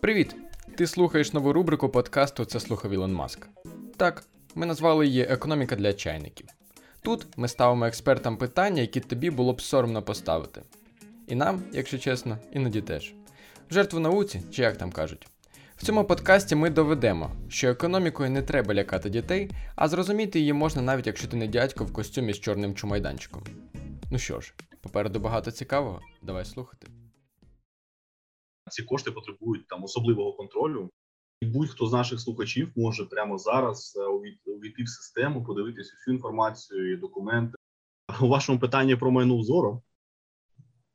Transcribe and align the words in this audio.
Привіт! 0.00 0.36
Ти 0.76 0.86
слухаєш 0.86 1.32
нову 1.32 1.52
рубрику 1.52 1.88
подкасту 1.88 2.44
Це 2.44 2.60
слухав 2.60 2.90
Ілон 2.90 3.12
Маск. 3.12 3.48
Так, 3.96 4.24
ми 4.54 4.66
назвали 4.66 5.06
її 5.06 5.22
Економіка 5.22 5.76
для 5.76 5.92
чайників. 5.92 6.46
Тут 7.02 7.26
ми 7.36 7.48
ставимо 7.48 7.86
експертам 7.86 8.36
питання, 8.36 8.80
які 8.80 9.00
тобі 9.00 9.30
було 9.30 9.52
б 9.52 9.60
соромно 9.60 10.02
поставити. 10.02 10.62
І 11.26 11.34
нам, 11.34 11.62
якщо 11.72 11.98
чесно, 11.98 12.38
іноді 12.52 12.80
теж. 12.80 13.14
Жертву 13.70 14.00
науці, 14.00 14.42
чи 14.50 14.62
як 14.62 14.76
там 14.76 14.92
кажуть. 14.92 15.28
В 15.76 15.86
цьому 15.86 16.04
подкасті 16.04 16.54
ми 16.54 16.70
доведемо, 16.70 17.30
що 17.48 17.68
економікою 17.68 18.30
не 18.30 18.42
треба 18.42 18.74
лякати 18.74 19.10
дітей, 19.10 19.50
а 19.76 19.88
зрозуміти 19.88 20.38
її 20.38 20.52
можна 20.52 20.82
навіть 20.82 21.06
якщо 21.06 21.28
ти 21.28 21.36
не 21.36 21.46
дядько 21.46 21.84
в 21.84 21.92
костюмі 21.92 22.32
з 22.32 22.40
чорним 22.40 22.74
чумайданчиком. 22.74 23.42
Ну 24.10 24.18
що 24.18 24.40
ж, 24.40 24.54
попереду 24.80 25.20
багато 25.20 25.50
цікавого, 25.50 26.00
давай 26.22 26.44
слухати. 26.44 26.86
Ці 28.68 28.82
кошти 28.82 29.10
потребують 29.10 29.66
там 29.66 29.84
особливого 29.84 30.32
контролю, 30.32 30.90
і 31.40 31.46
будь-хто 31.46 31.86
з 31.86 31.92
наших 31.92 32.20
слухачів 32.20 32.72
може 32.76 33.04
прямо 33.04 33.38
зараз 33.38 33.96
е, 33.96 34.06
увійти 34.50 34.82
в 34.82 34.88
систему, 34.88 35.44
подивитися 35.44 35.92
всю 35.96 36.14
інформацію 36.14 36.92
і 36.92 36.96
документи. 36.96 37.58
У 38.20 38.28
вашому 38.28 38.58
питанні 38.58 38.96
про 38.96 39.10
майну 39.10 39.38
взору. 39.38 39.82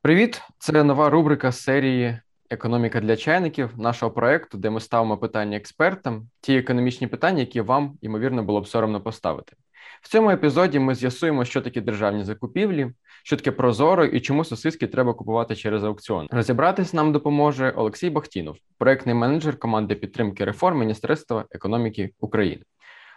Привіт! 0.01 0.41
Це 0.57 0.83
нова 0.83 1.09
рубрика 1.09 1.51
серії 1.51 2.19
Економіка 2.49 3.01
для 3.01 3.17
чайників 3.17 3.79
нашого 3.79 4.11
проекту, 4.11 4.57
де 4.57 4.69
ми 4.69 4.79
ставимо 4.79 5.17
питання 5.17 5.57
експертам, 5.57 6.29
ті 6.41 6.57
економічні 6.57 7.07
питання, 7.07 7.39
які 7.39 7.61
вам 7.61 7.97
ймовірно 8.01 8.43
було 8.43 8.61
б 8.61 8.67
соромно 8.67 9.01
поставити. 9.01 9.55
В 10.01 10.09
цьому 10.09 10.29
епізоді 10.29 10.79
ми 10.79 10.95
з'ясуємо, 10.95 11.45
що 11.45 11.61
такі 11.61 11.81
державні 11.81 12.23
закупівлі, 12.23 12.91
що 13.23 13.37
таке 13.37 13.51
прозоро 13.51 14.05
і 14.05 14.21
чому 14.21 14.43
сосиски 14.43 14.87
треба 14.87 15.13
купувати 15.13 15.55
через 15.55 15.83
аукціон. 15.83 16.27
Розібратись 16.31 16.93
нам 16.93 17.11
допоможе 17.11 17.73
Олексій 17.75 18.09
Бахтінов, 18.09 18.57
проектний 18.77 19.15
менеджер 19.15 19.59
команди 19.59 19.95
підтримки 19.95 20.45
реформ 20.45 20.79
Міністерства 20.79 21.45
економіки 21.51 22.09
України. 22.19 22.63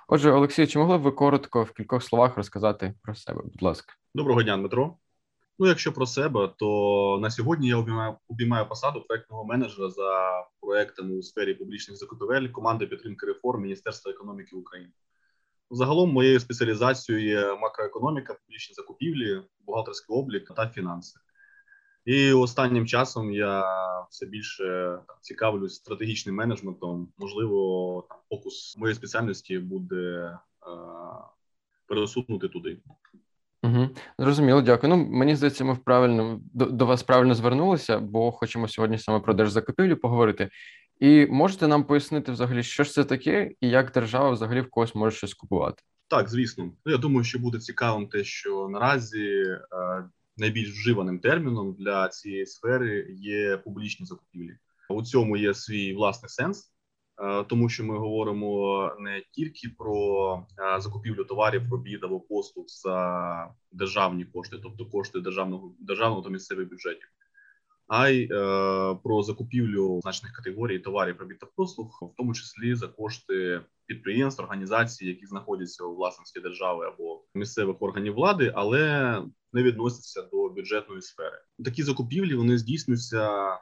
Отже, 0.08 0.30
Олексій, 0.30 0.66
чи 0.66 0.78
могли 0.78 0.98
б 0.98 1.00
ви 1.00 1.10
коротко 1.10 1.62
в 1.62 1.72
кількох 1.72 2.02
словах 2.02 2.36
розказати 2.36 2.94
про 3.02 3.14
себе? 3.14 3.42
Будь 3.44 3.62
ласка, 3.62 3.94
доброго 4.14 4.42
дня, 4.42 4.56
Дмитро. 4.56 4.96
Ну, 5.58 5.66
якщо 5.66 5.92
про 5.92 6.06
себе, 6.06 6.52
то 6.56 7.18
на 7.22 7.30
сьогодні 7.30 7.68
я 7.68 7.76
обіймаю 7.76 8.14
обіймаю 8.28 8.68
посаду 8.68 9.04
проектного 9.08 9.44
менеджера 9.44 9.90
за 9.90 10.44
проектами 10.60 11.14
у 11.14 11.22
сфері 11.22 11.54
публічних 11.54 11.98
закупівель 11.98 12.48
команди 12.48 12.86
підтримки 12.86 13.26
реформ 13.26 13.62
Міністерства 13.62 14.12
економіки 14.12 14.56
України. 14.56 14.90
Загалом 15.70 16.12
моєю 16.12 16.40
спеціалізацією 16.40 17.26
є 17.26 17.54
макроекономіка, 17.54 18.34
публічні 18.34 18.74
закупівлі, 18.74 19.42
бухгалтерський 19.66 20.16
облік 20.16 20.52
та 20.56 20.68
фінанси. 20.68 21.18
І 22.04 22.32
останнім 22.32 22.86
часом 22.86 23.32
я 23.32 23.64
все 24.10 24.26
більше 24.26 24.98
там, 25.06 25.16
цікавлюсь 25.20 25.74
стратегічним 25.74 26.34
менеджментом. 26.34 27.08
Можливо, 27.18 28.06
там 28.08 28.18
фокус 28.28 28.76
моєї 28.78 28.94
спеціальності 28.94 29.58
буде 29.58 29.96
е, 29.96 30.38
пересунути 31.86 32.48
туди. 32.48 32.78
Угу. 33.62 33.88
Зрозуміло, 34.18 34.62
дякую. 34.62 34.96
Ну 34.96 35.06
мені 35.06 35.36
здається, 35.36 35.64
ми 35.64 35.76
правильно 35.76 36.40
до, 36.54 36.64
до 36.64 36.86
вас 36.86 37.02
правильно 37.02 37.34
звернулися, 37.34 37.98
бо 37.98 38.32
хочемо 38.32 38.68
сьогодні 38.68 38.98
саме 38.98 39.20
про 39.20 39.34
держзакупівлю 39.34 39.96
поговорити. 39.96 40.50
І 41.00 41.26
можете 41.26 41.68
нам 41.68 41.84
пояснити 41.84 42.32
взагалі, 42.32 42.62
що 42.62 42.84
ж 42.84 42.92
це 42.92 43.04
таке, 43.04 43.52
і 43.60 43.68
як 43.68 43.92
держава 43.92 44.30
взагалі 44.30 44.60
в 44.60 44.70
когось 44.70 44.94
може 44.94 45.16
щось 45.16 45.34
купувати? 45.34 45.82
Так, 46.08 46.28
звісно. 46.28 46.64
Ну, 46.64 46.92
я 46.92 46.98
думаю, 46.98 47.24
що 47.24 47.38
буде 47.38 47.58
цікавим 47.58 48.08
те, 48.08 48.24
що 48.24 48.68
наразі 48.68 49.28
е, 49.28 49.58
найбільш 50.36 50.70
вживаним 50.70 51.18
терміном 51.18 51.76
для 51.78 52.08
цієї 52.08 52.46
сфери 52.46 53.06
є 53.10 53.56
публічні 53.56 54.06
закупівлі. 54.06 54.56
У 54.88 55.02
цьому 55.02 55.36
є 55.36 55.54
свій 55.54 55.94
власний 55.94 56.28
сенс, 56.28 56.72
е, 57.22 57.44
тому 57.44 57.68
що 57.68 57.84
ми 57.84 57.98
говоримо 57.98 58.92
не 58.98 59.22
тільки 59.32 59.68
про 59.78 60.46
е, 60.58 60.80
закупівлю 60.80 61.24
товарів, 61.24 61.70
робіт 61.70 62.04
або 62.04 62.20
послуг 62.20 62.64
за 62.68 63.48
державні 63.72 64.24
кошти, 64.24 64.56
тобто 64.62 64.86
кошти 64.86 65.20
державного 65.20 65.74
державного 65.80 66.22
та 66.22 66.28
місцевих 66.28 66.68
бюджетів 66.68 67.08
а 67.88 68.08
й 68.08 68.22
е, 68.22 68.28
про 69.04 69.22
закупівлю 69.22 70.00
значних 70.02 70.32
категорій 70.32 70.78
товарів 70.78 71.16
робіт 71.18 71.38
та 71.38 71.46
послуг, 71.56 71.98
в 72.02 72.16
тому 72.16 72.34
числі 72.34 72.74
за 72.74 72.88
кошти 72.88 73.60
підприємств, 73.86 74.42
організацій, 74.42 75.06
які 75.06 75.26
знаходяться 75.26 75.84
у 75.84 75.94
власності 75.94 76.40
держави 76.40 76.86
або 76.86 77.24
місцевих 77.34 77.76
органів 77.80 78.14
влади, 78.14 78.52
але 78.54 79.22
не 79.52 79.62
відносяться 79.62 80.22
до 80.22 80.48
бюджетної 80.48 81.02
сфери. 81.02 81.38
Такі 81.64 81.82
закупівлі 81.82 82.34
вони 82.34 82.58
здійснюються 82.58 83.30
е, 83.30 83.56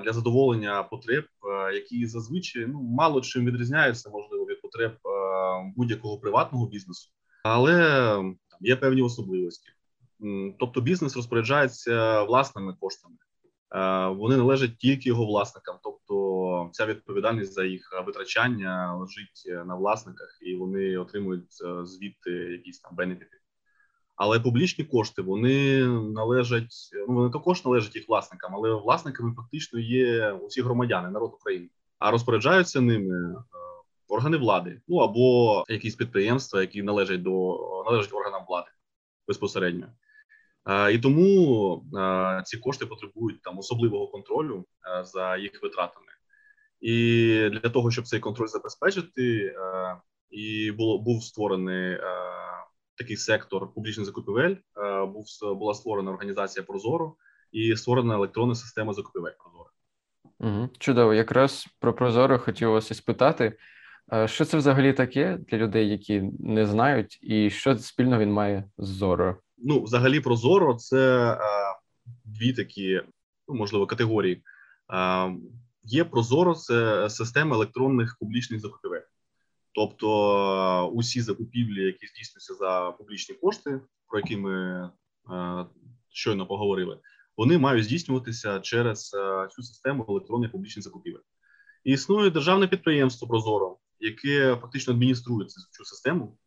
для 0.00 0.12
задоволення 0.12 0.82
потреб, 0.82 1.24
е, 1.24 1.74
які 1.74 2.06
зазвичай 2.06 2.66
ну 2.66 2.82
мало 2.82 3.20
чим 3.20 3.46
відрізняються, 3.46 4.10
можливо, 4.10 4.44
від 4.44 4.60
потреб 4.62 4.92
будь-якого 5.76 6.18
приватного 6.18 6.66
бізнесу, 6.66 7.10
але 7.44 7.78
там 8.50 8.58
є 8.60 8.76
певні 8.76 9.02
особливості. 9.02 9.70
Тобто 10.58 10.80
бізнес 10.80 11.16
розпоряджається 11.16 12.22
власними 12.22 12.76
коштами. 12.80 13.16
Е, 13.72 14.06
вони 14.08 14.36
належать 14.36 14.78
тільки 14.78 15.08
його 15.08 15.26
власникам, 15.26 15.76
тобто 15.82 16.70
ця 16.72 16.86
відповідальність 16.86 17.52
за 17.52 17.64
їх 17.64 18.02
витрачання 18.06 18.94
лежить 18.94 19.66
на 19.66 19.74
власниках, 19.74 20.38
і 20.42 20.56
вони 20.56 20.98
отримують 20.98 21.62
е, 21.64 21.86
звідти 21.86 22.30
якісь 22.30 22.80
там 22.80 22.96
бенефіти. 22.96 23.36
Але 24.16 24.40
публічні 24.40 24.84
кошти 24.84 25.22
вони 25.22 25.84
належать, 25.88 26.90
ну 27.08 27.14
вони 27.14 27.30
також 27.30 27.64
належать 27.64 27.96
їх 27.96 28.08
власникам, 28.08 28.54
але 28.54 28.74
власниками 28.74 29.34
фактично 29.34 29.78
є 29.78 30.32
усі 30.32 30.62
громадяни, 30.62 31.10
народ 31.10 31.30
України, 31.34 31.68
а 31.98 32.10
розпоряджаються 32.10 32.80
ними 32.80 33.34
е, 33.34 33.36
органи 34.08 34.36
влади, 34.36 34.80
ну 34.88 34.96
або 34.96 35.64
якісь 35.68 35.94
підприємства, 35.94 36.60
які 36.60 36.82
належать 36.82 37.22
до 37.22 37.58
належать 37.86 38.12
органам 38.12 38.44
влади 38.48 38.70
безпосередньо. 39.28 39.86
І 40.92 40.98
тому 40.98 41.84
ці 42.44 42.58
кошти 42.58 42.86
потребують 42.86 43.42
там 43.42 43.58
особливого 43.58 44.08
контролю 44.08 44.64
за 45.04 45.36
їх 45.36 45.62
витратами, 45.62 46.06
і 46.80 47.34
для 47.52 47.70
того, 47.70 47.90
щоб 47.90 48.06
цей 48.06 48.20
контроль 48.20 48.46
забезпечити, 48.46 49.54
і 50.30 50.72
було 50.72 50.98
був 50.98 51.24
створений 51.24 51.98
такий 52.98 53.16
сектор 53.16 53.74
публічних 53.74 54.06
закупівель. 54.06 54.56
Був 55.06 55.24
була 55.58 55.74
створена 55.74 56.10
організація 56.10 56.64
Прозоро 56.64 57.14
і 57.52 57.76
створена 57.76 58.14
електронна 58.14 58.54
система 58.54 58.92
закупівель 58.92 59.32
Прозоро. 59.38 59.70
Угу. 60.40 60.68
Чудово, 60.78 61.14
якраз 61.14 61.66
про 61.80 61.94
Прозоро 61.94 62.38
хотів 62.38 62.70
вас 62.70 62.90
і 62.90 62.94
спитати. 62.94 63.58
Що 64.24 64.44
це 64.44 64.56
взагалі 64.56 64.92
таке 64.92 65.38
для 65.48 65.58
людей, 65.58 65.88
які 65.88 66.22
не 66.40 66.66
знають, 66.66 67.18
і 67.22 67.50
що 67.50 67.78
спільно 67.78 68.18
він 68.18 68.32
має 68.32 68.64
з 68.78 68.88
Зоро? 68.88 69.36
Ну, 69.58 69.82
взагалі, 69.82 70.20
Прозоро 70.20 70.74
це 70.74 71.32
е, 71.32 71.38
дві 72.24 72.52
такі, 72.52 73.02
ну 73.48 73.54
можливо, 73.54 73.86
категорії. 73.86 74.42
Е, 74.92 75.34
Є 75.86 76.04
Прозоро, 76.04 76.54
це 76.54 77.10
система 77.10 77.56
електронних 77.56 78.16
публічних 78.20 78.60
закупівель. 78.60 79.00
Тобто 79.74 80.86
усі 80.86 81.22
закупівлі, 81.22 81.82
які 81.82 82.06
здійснюються 82.06 82.54
за 82.54 82.90
публічні 82.90 83.34
кошти, 83.34 83.80
про 84.08 84.18
які 84.18 84.36
ми 84.36 84.90
е, 85.32 85.66
щойно 86.08 86.46
поговорили, 86.46 86.98
вони 87.36 87.58
мають 87.58 87.84
здійснюватися 87.84 88.60
через 88.60 89.14
е, 89.14 89.48
цю 89.50 89.62
систему 89.62 90.06
електронних 90.08 90.52
публічних 90.52 90.84
закупівель. 90.84 91.20
І 91.84 91.92
існує 91.92 92.30
державне 92.30 92.68
підприємство 92.68 93.28
Прозоро, 93.28 93.78
яке 94.00 94.56
фактично 94.56 94.92
адмініструє 94.92 95.48
цю 95.48 95.84
систему 95.84 96.38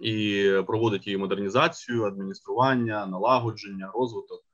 і 0.00 0.50
проводить 0.66 1.06
її 1.06 1.16
модернізацію, 1.16 2.04
адміністрування, 2.04 3.06
налагодження, 3.06 3.90
розвиток. 3.94 4.46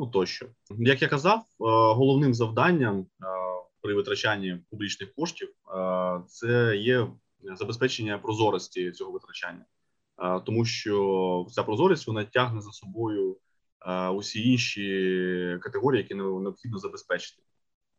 Ну 0.00 0.06
тощо, 0.06 0.46
як 0.78 1.02
я 1.02 1.08
казав, 1.08 1.38
е, 1.38 1.44
головним 1.94 2.34
завданням 2.34 3.00
е, 3.00 3.06
при 3.80 3.94
витрачанні 3.94 4.58
публічних 4.70 5.14
коштів 5.14 5.48
е, 5.48 6.22
це 6.26 6.76
є 6.76 7.06
забезпечення 7.54 8.18
прозорості 8.18 8.92
цього 8.92 9.12
витрачання, 9.12 9.64
тому 10.46 10.64
що 10.64 11.46
ця 11.50 11.62
прозорість 11.62 12.06
вона 12.06 12.24
тягне 12.24 12.60
за 12.60 12.70
собою 12.72 13.36
усі 14.14 14.50
інші 14.50 15.58
категорії, 15.62 16.02
які 16.02 16.14
необхідно 16.14 16.78
забезпечити. 16.78 17.42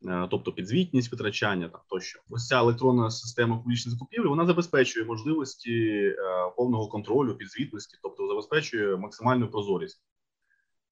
Е, 0.08 0.28
тобто 0.32 0.52
підзвітність 0.52 1.12
витрачання 1.12 1.70
там 1.70 1.82
тощо. 1.90 2.20
Ось 2.30 2.48
ця 2.48 2.60
електронна 2.60 3.12
система 3.12 3.58
публічних 3.58 3.94
закупівлі 3.94 4.28
вона 4.28 4.46
забезпечує 4.46 5.06
можливості 5.06 5.74
е, 5.98 6.16
повного 6.58 6.88
контролю 6.88 7.36
підзвітності, 7.36 7.98
тобто 8.02 8.28
забезпечує 8.28 8.98
максимальну 8.98 9.48
прозорість. 9.48 10.02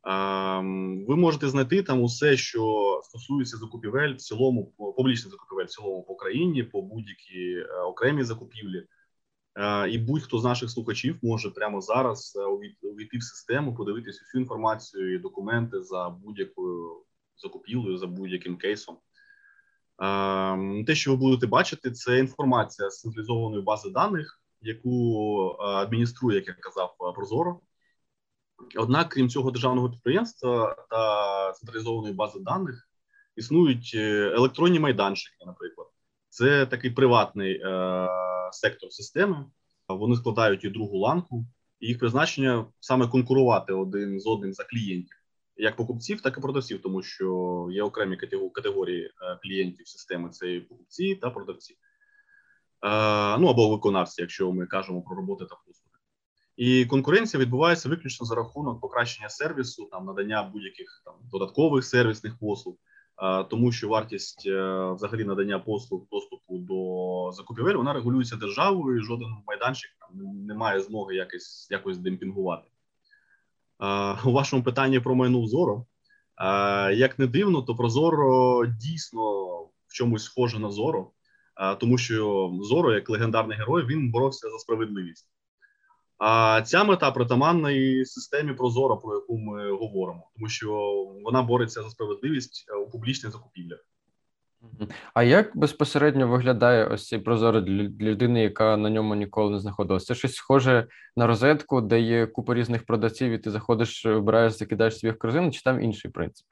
Ем, 0.03 1.05
ви 1.05 1.15
можете 1.15 1.49
знайти 1.49 1.83
там 1.83 2.01
усе, 2.01 2.37
що 2.37 3.01
стосується 3.03 3.57
закупівель 3.57 4.13
в 4.13 4.17
цілому, 4.17 4.73
публічних 4.97 5.31
закупівель 5.31 5.65
в 5.65 5.69
цілому 5.69 6.03
по 6.03 6.15
країні, 6.15 6.63
по 6.63 6.81
будь-які 6.81 7.51
е, 7.51 7.81
окремі 7.81 8.23
закупівлі. 8.23 8.85
І 9.89 9.97
будь-хто 9.97 10.39
з 10.39 10.43
наших 10.43 10.69
слухачів 10.69 11.15
може 11.21 11.49
прямо 11.49 11.81
зараз 11.81 12.37
увійти 12.81 13.17
в 13.17 13.23
систему, 13.23 13.75
подивитися 13.75 14.21
всю 14.23 14.41
інформацію 14.41 15.15
і 15.15 15.19
документи 15.19 15.83
за 15.83 16.09
будь-якою 16.09 17.03
закупівлею 17.39 17.97
за 17.97 18.07
будь-яким 18.07 18.57
кейсом. 18.57 18.97
Те, 20.85 20.95
що 20.95 21.11
ви 21.11 21.17
будете 21.17 21.47
бачити, 21.47 21.91
це 21.91 22.19
інформація 22.19 22.89
з 22.89 23.01
централізованої 23.01 23.63
бази 23.63 23.89
даних, 23.89 24.41
яку 24.61 25.55
адмініструє, 25.59 26.35
як 26.35 26.47
я 26.47 26.53
казав, 26.53 26.95
Прозоро. 27.15 27.59
Однак, 28.75 29.09
крім 29.09 29.29
цього 29.29 29.51
державного 29.51 29.89
підприємства 29.89 30.75
та 30.89 31.51
централізованої 31.51 32.13
бази 32.13 32.39
даних, 32.39 32.89
існують 33.35 33.91
е, 33.95 34.31
електронні 34.35 34.79
майданчики, 34.79 35.45
наприклад, 35.45 35.87
це 36.29 36.65
такий 36.65 36.91
приватний 36.91 37.61
е, 37.63 38.07
сектор 38.51 38.91
системи. 38.91 39.45
Вони 39.87 40.15
складають 40.15 40.63
і 40.63 40.69
другу 40.69 40.97
ланку, 40.97 41.45
і 41.79 41.87
їх 41.87 41.99
призначення 41.99 42.65
саме 42.79 43.07
конкурувати 43.07 43.73
один 43.73 44.19
з 44.19 44.27
одним 44.27 44.53
за 44.53 44.63
клієнтів, 44.63 45.17
як 45.59 45.75
покупців, 45.75 46.21
так 46.21 46.37
і 46.37 46.41
продавців, 46.41 46.81
тому 46.81 47.01
що 47.01 47.67
є 47.71 47.83
окремі 47.83 48.17
категорії 48.53 49.05
е, 49.05 49.39
клієнтів 49.43 49.87
системи: 49.87 50.29
це 50.29 50.53
і 50.53 50.59
покупці 50.59 51.15
та 51.15 51.29
продавці, 51.29 51.73
е, 51.73 51.77
ну 53.37 53.47
або 53.47 53.69
виконавці, 53.69 54.21
якщо 54.21 54.51
ми 54.51 54.65
кажемо 54.65 55.01
про 55.01 55.15
роботи 55.15 55.45
та 55.45 55.55
послуги. 55.55 55.89
І 56.55 56.85
конкуренція 56.85 57.41
відбувається 57.41 57.89
виключно 57.89 58.25
за 58.25 58.35
рахунок 58.35 58.81
покращення 58.81 59.29
сервісу, 59.29 59.85
там 59.91 60.05
надання 60.05 60.43
будь-яких 60.43 61.01
там 61.05 61.13
додаткових 61.31 61.85
сервісних 61.85 62.39
послуг, 62.39 62.75
тому 63.49 63.71
що 63.71 63.87
вартість 63.87 64.43
е, 64.47 64.91
взагалі 64.91 65.23
надання 65.23 65.59
послуг 65.59 66.01
доступу 66.11 66.57
до 66.57 67.31
закупівель 67.31 67.75
вона 67.75 67.93
регулюється 67.93 68.35
державою. 68.35 68.97
і 68.97 69.03
Жоден 69.03 69.27
майданчик 69.47 69.91
там 69.99 70.45
не 70.45 70.53
має 70.53 70.79
змоги 70.79 71.15
якось 71.15 71.67
якось 71.71 71.97
демпінгувати. 71.97 72.68
У 74.25 74.31
вашому 74.31 74.63
питанні 74.63 74.99
про 74.99 75.15
майну 75.15 75.47
Зоро, 75.47 75.85
як 76.93 77.19
не 77.19 77.27
дивно, 77.27 77.61
то 77.61 77.75
Прозоро 77.75 78.65
дійсно 78.65 79.21
в 79.87 79.93
чомусь 79.93 80.23
схоже 80.23 80.59
на 80.59 80.71
Зоро, 80.71 81.11
тому 81.79 81.97
що 81.97 82.51
Зоро, 82.61 82.93
як 82.93 83.09
легендарний 83.09 83.57
герой, 83.57 83.85
він 83.85 84.11
боровся 84.11 84.49
за 84.49 84.59
справедливість. 84.59 85.27
А 86.17 86.61
ця 86.61 86.83
мета 86.83 87.11
притаманна 87.11 87.71
і 87.71 88.05
системі 88.05 88.53
Прозоро, 88.53 88.97
про 88.97 89.15
яку 89.15 89.37
ми 89.37 89.71
говоримо, 89.71 90.29
тому 90.35 90.49
що 90.49 90.71
вона 91.23 91.41
бореться 91.41 91.83
за 91.83 91.89
справедливість 91.89 92.65
у 92.87 92.89
публічних 92.91 93.31
закупівлях. 93.31 93.79
А 95.13 95.23
як 95.23 95.57
безпосередньо 95.57 96.27
виглядає 96.27 96.85
ось 96.85 97.07
цей 97.07 97.19
прозоро 97.19 97.61
для 97.61 97.83
людини, 97.83 98.43
яка 98.43 98.77
на 98.77 98.89
ньому 98.89 99.15
ніколи 99.15 99.51
не 99.51 99.59
знаходилася? 99.59 100.05
Це 100.05 100.15
щось 100.15 100.35
схоже 100.35 100.87
на 101.15 101.27
розетку, 101.27 101.81
де 101.81 102.01
є 102.01 102.27
купа 102.27 102.53
різних 102.53 102.85
продавців, 102.85 103.31
і 103.31 103.37
ти 103.37 103.51
заходиш, 103.51 104.05
вибираєш, 104.05 104.53
закидаєш 104.53 104.99
собі 104.99 105.11
в 105.11 105.19
корзину, 105.19 105.51
чи 105.51 105.61
там 105.61 105.81
інший 105.81 106.11
принцип? 106.11 106.47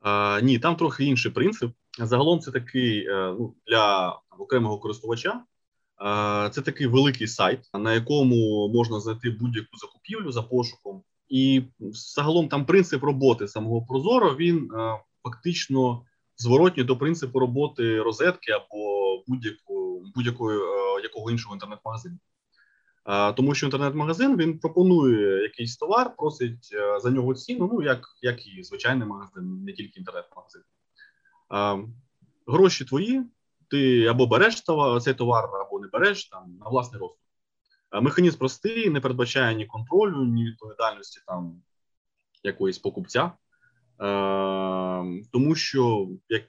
А, 0.00 0.40
Ні, 0.42 0.58
там 0.58 0.76
трохи 0.76 1.04
інший 1.04 1.32
принцип. 1.32 1.72
Загалом 1.98 2.40
це 2.40 2.50
такий 2.50 3.06
е, 3.06 3.34
ну, 3.38 3.54
для 3.66 4.16
окремого 4.38 4.78
користувача. 4.78 5.40
Це 6.50 6.62
такий 6.62 6.86
великий 6.86 7.26
сайт, 7.26 7.60
на 7.74 7.94
якому 7.94 8.68
можна 8.68 9.00
знайти 9.00 9.30
будь-яку 9.30 9.76
закупівлю 9.76 10.32
за 10.32 10.42
пошуком, 10.42 11.02
і 11.28 11.62
загалом 11.90 12.48
там 12.48 12.66
принцип 12.66 13.02
роботи 13.02 13.48
самого 13.48 13.82
Прозоро 13.82 14.36
він 14.36 14.70
фактично 15.22 16.02
зворотній 16.36 16.84
до 16.84 16.96
принципу 16.96 17.38
роботи 17.38 18.02
розетки 18.02 18.52
або 18.52 19.22
будь-якого 19.26 20.02
будь-якої 20.14 20.60
якого 21.02 21.30
іншого 21.30 21.54
інтернет-магазину. 21.54 22.18
Тому 23.36 23.54
що 23.54 23.66
інтернет-магазин 23.66 24.36
він 24.36 24.58
пропонує 24.58 25.42
якийсь 25.42 25.76
товар, 25.76 26.16
просить 26.16 26.76
за 27.02 27.10
нього 27.10 27.34
ціну, 27.34 27.70
ну 27.72 27.82
як 27.82 28.04
як 28.22 28.46
і 28.46 28.62
звичайний 28.62 29.08
магазин, 29.08 29.64
не 29.64 29.72
тільки 29.72 30.00
інтернет-магазин. 30.00 30.62
Гроші 32.46 32.84
твої, 32.84 33.22
ти 33.70 34.06
або 34.06 34.26
береш 34.26 34.62
цей 35.00 35.14
товар, 35.14 35.44
або 35.66 35.80
не 35.80 35.88
береш 35.88 36.24
там 36.24 36.56
на 36.60 36.70
власний 36.70 37.00
розсуд. 37.00 37.18
Механізм 38.02 38.38
простий, 38.38 38.90
не 38.90 39.00
передбачає 39.00 39.54
ні 39.54 39.66
контролю, 39.66 40.24
ні 40.24 40.44
відповідальності 40.44 41.20
там 41.26 41.62
якоїсь 42.42 42.78
покупця, 42.78 43.24
е, 43.24 43.32
тому 45.32 45.54
що, 45.54 46.08
як 46.28 46.42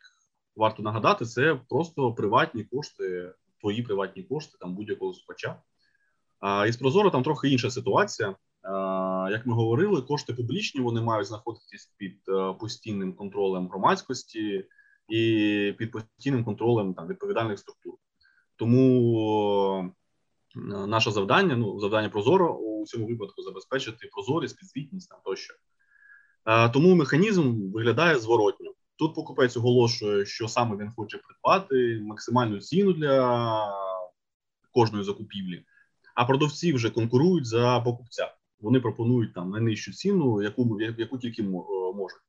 варто 0.56 0.84
нагадати, 0.84 1.26
це 1.26 1.60
просто 1.70 2.14
приватні 2.14 2.64
кошти, 2.64 3.34
твої 3.62 3.82
приватні 3.82 4.24
кошти 4.24 4.58
там 4.60 4.76
будь-якого 4.76 5.14
слухача. 5.14 5.62
А 6.40 6.68
із 6.68 6.78
Прозоро 6.78 7.10
там 7.10 7.24
трохи 7.24 7.50
інша 7.50 7.72
ситуація. 7.72 8.36
Як 9.32 9.46
ми 9.46 9.54
говорили, 9.54 10.02
кошти 10.02 10.34
публічні 10.34 10.82
вони 10.82 11.02
мають 11.02 11.28
знаходитись 11.28 11.94
під 11.98 12.18
е, 12.30 12.54
постійним 12.54 13.14
контролем 13.14 13.68
громадськості, 13.68 14.66
і 15.10 15.74
під 15.78 15.92
постійним 15.92 16.44
контролем 16.44 16.94
там 16.94 17.08
відповідальних 17.08 17.60
структур. 17.60 17.94
Тому 18.56 19.94
е, 20.56 20.60
наше 20.88 21.12
завдання, 21.12 21.56
ну 21.56 21.80
завдання 21.80 22.10
Прозоро 22.10 22.54
у 22.54 22.86
цьому 22.86 23.08
випадку 23.08 23.42
забезпечити 23.42 24.10
прозорість, 24.12 24.58
підзвітність 24.58 25.10
там 25.10 25.20
тощо. 25.24 25.54
Е, 26.48 26.70
тому 26.70 26.96
механізм 26.96 27.72
виглядає 27.72 28.20
зворотньо. 28.20 28.72
Тут 28.96 29.16
покупець 29.16 29.58
оголошує, 29.58 30.26
що 30.26 30.48
саме 30.48 30.78
він 30.78 30.92
хоче 30.96 31.18
придбати, 31.18 32.02
максимальну 32.04 32.60
ціну 32.60 32.94
для 32.94 33.68
кожної 34.72 35.04
закупівлі, 35.04 35.64
а 36.16 36.26
продавці 36.26 36.74
вже 36.74 36.90
конкурують 36.90 37.46
за 37.46 37.80
покупця. 37.80 38.34
Вони 38.60 38.80
пропонують 38.80 39.34
там 39.34 39.50
найнижчу 39.50 39.94
ціну, 39.94 40.42
яку 40.42 40.82
яку 40.82 41.18
тільки 41.18 41.44
можуть. 41.44 42.22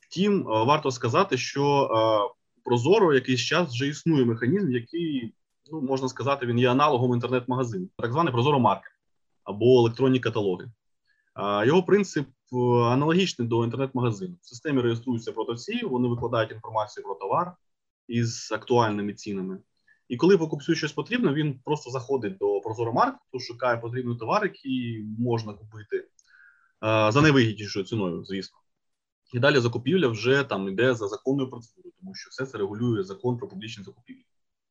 Втім, 0.00 0.40
е, 0.40 0.64
варто 0.64 0.90
сказати, 0.90 1.36
що 1.36 1.64
е, 1.84 2.34
прозоро 2.64 3.14
якийсь 3.14 3.40
час 3.40 3.70
вже 3.70 3.88
існує 3.88 4.24
механізм, 4.24 4.70
який 4.70 5.34
ну 5.72 5.80
можна 5.80 6.08
сказати, 6.08 6.46
він 6.46 6.58
є 6.58 6.70
аналогом 6.70 7.14
інтернет-магазину, 7.14 7.88
так 7.96 8.12
званий 8.12 8.32
Прозоро 8.32 8.60
Маркет 8.60 8.92
або 9.44 9.78
електронні 9.78 10.20
каталоги. 10.20 10.70
Його 11.66 11.82
принцип 11.82 12.26
е, 12.28 12.32
аналогічний 12.60 13.48
до 13.48 13.64
інтернет-магазину. 13.64 14.34
В 14.42 14.46
системі 14.46 14.80
реєструються 14.80 15.32
продавці, 15.32 15.86
вони 15.86 16.08
викладають 16.08 16.52
інформацію 16.52 17.04
про 17.04 17.14
товар 17.14 17.56
із 18.08 18.52
актуальними 18.52 19.14
цінами. 19.14 19.58
І 20.08 20.16
коли 20.16 20.38
покупцю 20.38 20.74
щось 20.74 20.92
потрібно, 20.92 21.34
він 21.34 21.60
просто 21.64 21.90
заходить 21.90 22.36
до 22.38 22.60
Прозоро 22.60 22.92
Маркету, 22.92 23.40
шукає 23.40 23.78
потрібний 23.78 24.16
товар, 24.16 24.44
який 24.44 25.04
можна 25.18 25.52
купити 25.52 26.08
за 26.82 27.20
найвигіднішою 27.22 27.84
ціною, 27.84 28.24
звісно. 28.24 28.58
І 29.32 29.38
далі 29.38 29.60
закупівля 29.60 30.08
вже 30.08 30.44
там 30.44 30.68
йде 30.68 30.94
за 30.94 31.08
законною 31.08 31.50
процедурою, 31.50 31.94
тому 32.00 32.14
що 32.14 32.30
все 32.30 32.46
це 32.46 32.58
регулює 32.58 33.02
закон 33.02 33.38
про 33.38 33.48
публічні 33.48 33.84
закупівлі. 33.84 34.24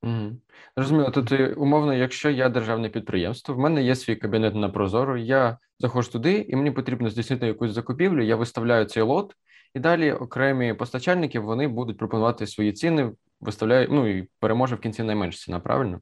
Угу. 0.04 0.38
Розуміло, 0.76 1.12
тут 1.12 1.32
умовно, 1.58 1.94
якщо 1.94 2.30
я 2.30 2.50
державне 2.50 2.90
підприємство, 2.90 3.56
в 3.56 3.60
мене 3.60 3.84
є 3.84 3.96
свій 3.96 4.16
кабінет 4.16 4.56
на 4.56 4.70
Прозоро, 4.70 5.18
я 5.18 5.58
заходжу 5.80 6.12
туди, 6.12 6.46
і 6.50 6.56
мені 6.56 6.72
потрібно 6.72 7.10
здійснити 7.10 7.48
якусь 7.48 7.72
закупівлю, 7.72 8.24
я 8.24 8.36
виставляю 8.36 8.86
цей 8.86 9.04
лот, 9.04 9.36
і 9.74 9.80
далі 9.80 10.12
окремі 10.12 10.74
постачальники 10.74 11.40
вони 11.40 11.68
будуть 11.68 11.98
пропонувати 11.98 12.48
свої 12.48 12.74
ціни, 12.74 13.12
виставляю, 13.40 13.88
ну 13.92 14.18
і 14.18 14.28
переможе 14.40 14.76
в 14.76 14.80
кінці 14.80 15.04
найменша 15.04 15.38
ціна, 15.38 15.60
правильно? 15.60 16.00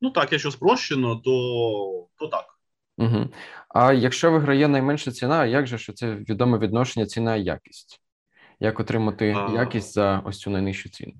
Ну 0.00 0.10
так, 0.10 0.32
якщо 0.32 0.50
спрощено, 0.50 1.16
то, 1.16 2.08
то 2.18 2.26
так. 2.26 2.44
Угу. 2.98 3.28
А 3.68 3.92
якщо 3.92 4.30
виграє 4.30 4.68
найменша 4.68 5.12
ціна, 5.12 5.46
як 5.46 5.66
же 5.66 5.78
що 5.78 5.92
це 5.92 6.14
відоме 6.14 6.58
відношення 6.58 7.06
ціна 7.06 7.36
якість? 7.36 8.00
Як 8.60 8.80
отримати 8.80 9.36
а... 9.36 9.52
якість 9.52 9.94
за 9.94 10.22
ось 10.24 10.38
цю 10.38 10.50
найнижчу 10.50 10.88
ціну? 10.88 11.12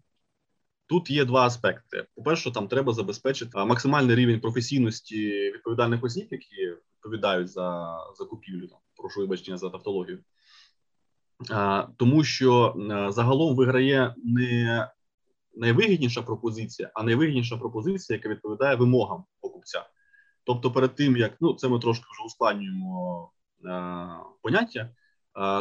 Тут 0.89 1.11
є 1.11 1.25
два 1.25 1.47
аспекти. 1.47 2.07
По-перше, 2.15 2.51
там 2.51 2.69
треба 2.69 2.93
забезпечити 2.93 3.59
максимальний 3.59 4.17
рівень 4.17 4.41
професійності 4.41 5.31
відповідальних 5.55 6.05
осіб, 6.05 6.29
які 6.31 6.77
відповідають 6.95 7.49
за 7.49 7.99
закупівлю. 8.19 8.69
Там, 8.69 8.79
прошу 8.97 9.21
вибачення 9.21 9.57
за 9.57 9.71
тавтологію. 9.71 10.19
А, 11.51 11.87
Тому 11.97 12.25
що 12.25 12.77
а, 12.91 13.13
загалом 13.13 13.57
виграє 13.57 14.15
не 14.25 14.89
найвигідніша 15.55 16.23
пропозиція, 16.23 16.91
а 16.95 17.03
найвигідніша 17.03 17.57
пропозиція, 17.57 18.17
яка 18.17 18.29
відповідає 18.29 18.77
вимогам 18.77 19.25
покупця. 19.41 19.87
Тобто, 20.45 20.73
перед 20.73 20.95
тим 20.95 21.17
як 21.17 21.37
ну 21.41 21.55
це 21.55 21.69
ми 21.69 21.79
трошки 21.79 22.05
вже 22.13 22.27
ускладнюємо 22.27 23.31
е, 23.65 24.09
поняття, 24.43 24.91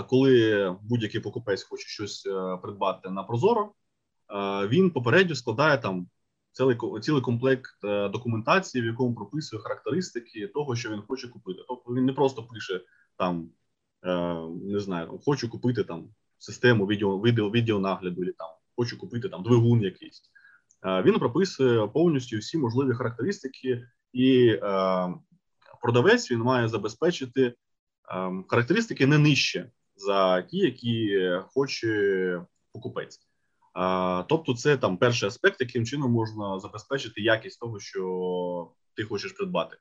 коли 0.10 0.76
будь-який 0.82 1.22
покупець 1.22 1.64
хоче 1.64 1.88
щось 1.88 2.28
придбати 2.62 3.10
на 3.10 3.24
Прозоро, 3.24 3.74
він 4.70 4.92
попередньо 4.92 5.36
складає 5.36 5.78
там 5.78 6.08
цілий 6.58 6.78
цілий 7.02 7.22
комплект 7.22 7.84
е, 7.84 8.10
документації, 8.10 8.82
в 8.82 8.86
якому 8.86 9.16
прописує 9.16 9.62
характеристики 9.62 10.48
того, 10.48 10.76
що 10.76 10.90
він 10.90 11.02
хоче 11.08 11.28
купити. 11.28 11.60
Тобто 11.68 11.94
він 11.94 12.06
не 12.06 12.14
просто 12.14 12.44
пише 12.44 12.82
там, 13.18 13.50
е, 14.04 14.36
не 14.64 14.80
знаю, 14.80 15.20
хочу 15.26 15.50
купити 15.50 15.84
там 15.84 16.10
систему 16.38 16.88
відео, 16.88 17.22
відео, 17.22 17.52
відеонагляду, 17.52 18.22
або 18.22 18.32
там 18.32 18.48
хочу 18.76 18.98
купити 18.98 19.30
там 19.30 19.44
двигун 19.44 19.82
якийсь. 19.82 20.22
Він 20.86 21.20
прописує 21.20 21.88
повністю 21.88 22.38
всі 22.38 22.58
можливі 22.58 22.94
характеристики 22.94 23.88
і 24.14 24.48
е, 24.48 24.60
продавець 25.82 26.32
він 26.32 26.40
має 26.40 26.68
забезпечити 26.68 27.44
е, 27.44 27.54
характеристики 28.48 29.08
не 29.08 29.18
нижче 29.18 29.72
за 29.96 30.42
ті, 30.42 30.58
які 30.58 31.30
хоче 31.54 32.42
покупець. 32.74 33.27
Тобто, 34.30 34.54
це 34.56 34.78
там 34.78 34.98
перший 34.98 35.28
аспект, 35.28 35.62
яким 35.62 35.86
чином 35.86 36.12
можна 36.12 36.60
забезпечити 36.60 37.22
якість 37.22 37.60
того, 37.60 37.80
що 37.80 38.72
ти 38.96 39.04
хочеш 39.04 39.32
придбати. 39.32 39.78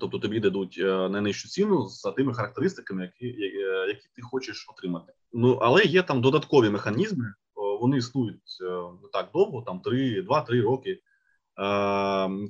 Тобто 0.00 0.18
тобі 0.18 0.40
дадуть 0.40 0.78
е, 0.78 1.08
найнижчу 1.08 1.48
ціну 1.48 1.88
за 1.88 2.12
тими 2.12 2.34
характеристиками, 2.34 3.02
які 3.02 3.42
е, 3.42 3.86
які 3.88 4.08
ти 4.16 4.22
хочеш 4.22 4.66
отримати. 4.68 5.12
Ну 5.32 5.58
але 5.62 5.84
є 5.84 6.02
там 6.02 6.20
додаткові 6.20 6.70
механізми, 6.70 7.34
вони 7.80 7.98
існують 7.98 8.58
е, 8.62 8.64
не 9.02 9.08
так 9.12 9.30
довго, 9.34 9.62
там 9.62 9.80
3, 9.80 10.22
2-3 10.22 10.62
роки. 10.62 11.00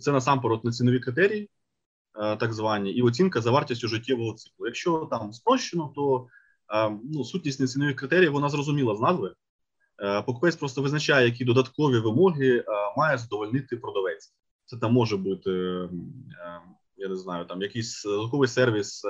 Це 0.00 0.12
насамперед 0.12 0.64
не 0.64 0.72
цінові 0.72 1.00
критерії, 1.00 1.50
так 2.14 2.52
звані, 2.52 2.90
і 2.90 3.02
оцінка 3.02 3.40
за 3.40 3.50
вартістю 3.50 3.88
життєвого 3.88 4.32
циклу. 4.32 4.66
Якщо 4.66 5.08
там 5.10 5.32
спрощено, 5.32 5.92
то 5.94 6.26
ну, 7.04 7.24
сутність 7.24 7.60
нецінових 7.60 7.96
критеріїв 7.96 8.32
вона 8.32 8.48
зрозуміла 8.48 8.96
з 8.96 9.00
назви. 9.00 9.34
Покупець 10.26 10.56
просто 10.56 10.82
визначає, 10.82 11.26
які 11.26 11.44
додаткові 11.44 11.98
вимоги 11.98 12.64
має 12.96 13.18
задовольнити 13.18 13.76
продавець. 13.76 14.34
Це 14.66 14.76
там 14.76 14.92
може 14.92 15.16
бути 15.16 15.88
я 16.96 17.08
не 17.08 17.16
знаю, 17.16 17.44
там 17.44 17.62
якийсь 17.62 18.02
додатковий 18.04 18.48
сервіс 18.48 19.04
е, 19.04 19.08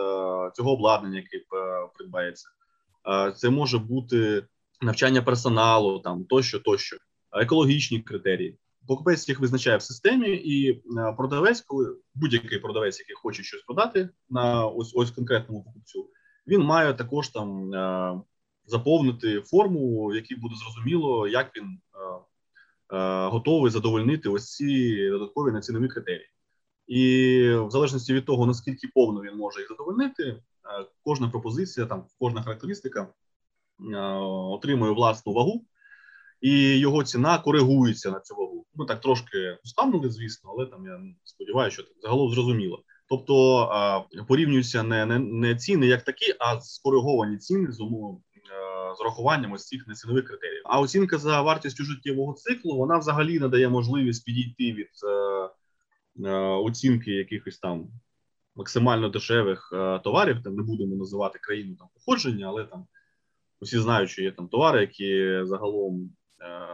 цього 0.54 0.72
обладнання, 0.72 1.16
який 1.16 1.40
е, 1.40 1.88
придбається. 1.94 2.48
Е, 3.08 3.32
це 3.32 3.50
може 3.50 3.78
бути 3.78 4.46
навчання 4.80 5.22
персоналу, 5.22 5.98
там 5.98 6.24
тощо, 6.24 6.60
тощо, 6.60 6.96
екологічні 7.32 8.00
критерії. 8.00 8.58
Покупець 8.86 9.28
їх 9.28 9.40
визначає 9.40 9.76
в 9.76 9.82
системі, 9.82 10.28
і 10.28 10.82
продавець, 11.16 11.60
коли 11.60 11.96
будь-який 12.14 12.58
продавець, 12.58 13.00
який 13.00 13.16
хоче 13.16 13.42
щось 13.42 13.62
продати 13.62 14.08
на 14.30 14.66
ось 14.66 14.92
ось 14.96 15.10
конкретному 15.10 15.64
покупцю, 15.64 16.10
він 16.46 16.60
має 16.60 16.94
також 16.94 17.28
там 17.28 17.70
заповнити 18.66 19.40
форму, 19.40 20.06
в 20.06 20.14
якій 20.14 20.34
буде 20.34 20.54
зрозуміло, 20.54 21.28
як 21.28 21.56
він 21.56 21.78
готовий 23.30 23.70
задовольнити 23.70 24.28
ось 24.28 24.54
ці 24.56 25.08
додаткові 25.10 25.52
націнові 25.52 25.88
критерії. 25.88 26.28
І 26.86 27.48
в 27.54 27.70
залежності 27.70 28.14
від 28.14 28.24
того, 28.24 28.46
наскільки 28.46 28.88
повно 28.94 29.20
він 29.20 29.36
може 29.36 29.60
їх 29.60 29.68
задовольнити, 29.68 30.22
е, 30.22 30.40
кожна 31.04 31.28
пропозиція, 31.28 31.86
там 31.86 32.04
кожна 32.18 32.42
характеристика 32.42 33.08
е, 33.92 33.96
отримує 34.26 34.92
власну 34.92 35.32
вагу, 35.32 35.64
і 36.40 36.78
його 36.78 37.04
ціна 37.04 37.38
коригується 37.38 38.10
на 38.10 38.20
цю 38.20 38.34
вагу. 38.34 38.66
Ми 38.74 38.86
так 38.86 39.00
трошки 39.00 39.58
уставнули, 39.64 40.10
звісно, 40.10 40.50
але 40.50 40.66
там 40.66 40.86
я 40.86 41.00
сподіваюся, 41.24 41.74
що 41.74 41.84
загалом 42.02 42.34
зрозуміло. 42.34 42.82
Тобто 43.08 43.64
е, 44.14 44.22
порівнюються 44.22 44.82
не 44.82 45.06
не, 45.06 45.18
не 45.18 45.56
ціни 45.56 45.86
як 45.86 46.02
такі, 46.02 46.34
а 46.38 46.60
скориговані 46.60 47.38
ціни 47.38 47.72
з 47.72 47.80
умовом 47.80 48.22
з 48.94 49.00
урахуванням 49.00 49.52
ось 49.52 49.66
цих 49.66 49.86
нецінових 49.86 50.24
критеріїв. 50.24 50.62
А 50.64 50.80
оцінка 50.80 51.18
за 51.18 51.42
вартістю 51.42 51.84
життєвого 51.84 52.32
циклу 52.32 52.76
вона 52.76 52.98
взагалі 52.98 53.38
надає 53.38 53.68
можливість 53.68 54.24
підійти 54.24 54.72
від 54.72 54.88
Е, 56.22 56.30
оцінки 56.38 57.10
якихось 57.10 57.58
там 57.58 57.88
максимально 58.54 59.08
дешевих 59.08 59.70
е, 59.72 59.98
товарів. 59.98 60.42
Там 60.42 60.54
не 60.54 60.62
будемо 60.62 60.96
називати 60.96 61.38
країну 61.38 61.76
там 61.76 61.88
походження, 61.94 62.48
але 62.48 62.64
там 62.64 62.86
усі 63.60 63.78
знають, 63.78 64.10
що 64.10 64.22
є 64.22 64.32
там 64.32 64.48
товари, 64.48 64.80
які 64.80 65.40
загалом 65.42 66.10
е, 66.40 66.68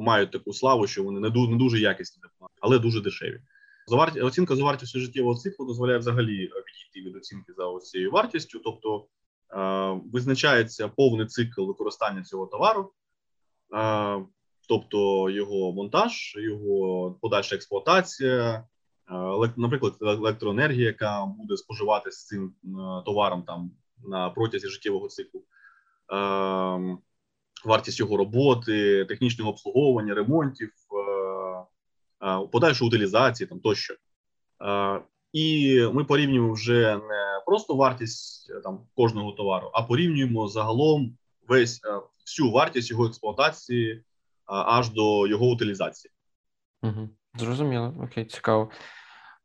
мають 0.00 0.30
таку 0.30 0.52
славу, 0.52 0.86
що 0.86 1.04
вони 1.04 1.20
не 1.20 1.30
дуже, 1.30 1.50
не 1.50 1.58
дуже 1.58 1.78
якісні, 1.78 2.22
але 2.60 2.78
дуже 2.78 3.00
дешеві. 3.00 3.40
Заварті 3.86 4.20
оцінка 4.20 4.56
за 4.56 4.64
вартістю 4.64 5.00
життєвого 5.00 5.34
циклу 5.34 5.66
дозволяє 5.66 5.98
взагалі 5.98 6.36
відійти 6.36 7.08
від 7.08 7.16
оцінки 7.16 7.52
за 7.52 7.78
цією 7.80 8.10
вартістю, 8.10 8.60
тобто 8.64 8.98
е, 8.98 9.17
визначається 10.12 10.88
повний 10.88 11.26
цикл 11.26 11.66
використання 11.66 12.22
цього 12.22 12.46
товару. 12.46 12.92
Е, 13.74 14.24
тобто 14.68 15.30
його 15.30 15.72
монтаж, 15.72 16.34
його 16.36 17.12
подальша 17.20 17.56
експлуатація, 17.56 18.64
е, 19.44 19.52
наприклад, 19.56 19.94
електроенергія, 20.00 20.86
яка 20.86 21.26
буде 21.26 21.56
споживатися 21.56 22.26
цим 22.26 22.54
е, 22.64 22.68
товаром 23.04 23.42
там 23.42 23.70
на 24.04 24.30
протязі 24.30 24.68
життєвого 24.68 25.08
циклу, 25.08 25.44
вартість 27.64 28.00
його 28.00 28.16
роботи, 28.16 29.04
технічного 29.04 29.50
обслуговування, 29.50 30.14
ремонтів, 30.14 30.72
е, 32.22 32.46
подальшої 32.52 32.88
утилізації 32.88 33.46
там 33.46 33.60
тощо. 33.60 33.94
І 35.32 35.80
ми 35.92 36.04
порівнюємо 36.04 36.52
вже 36.52 36.96
не 36.96 37.27
просто 37.48 37.74
вартість 37.74 38.52
там 38.62 38.80
кожного 38.96 39.32
товару, 39.32 39.70
а 39.72 39.82
порівнюємо 39.82 40.48
загалом 40.48 41.16
весь 41.48 41.80
всю 42.26 42.50
вартість 42.50 42.90
його 42.90 43.06
експлуатації 43.06 44.02
аж 44.46 44.90
до 44.90 45.26
його 45.26 45.46
утилізації. 45.46 46.12
Угу. 46.82 47.08
Зрозуміло, 47.34 47.94
окей, 48.02 48.24
цікаво. 48.24 48.70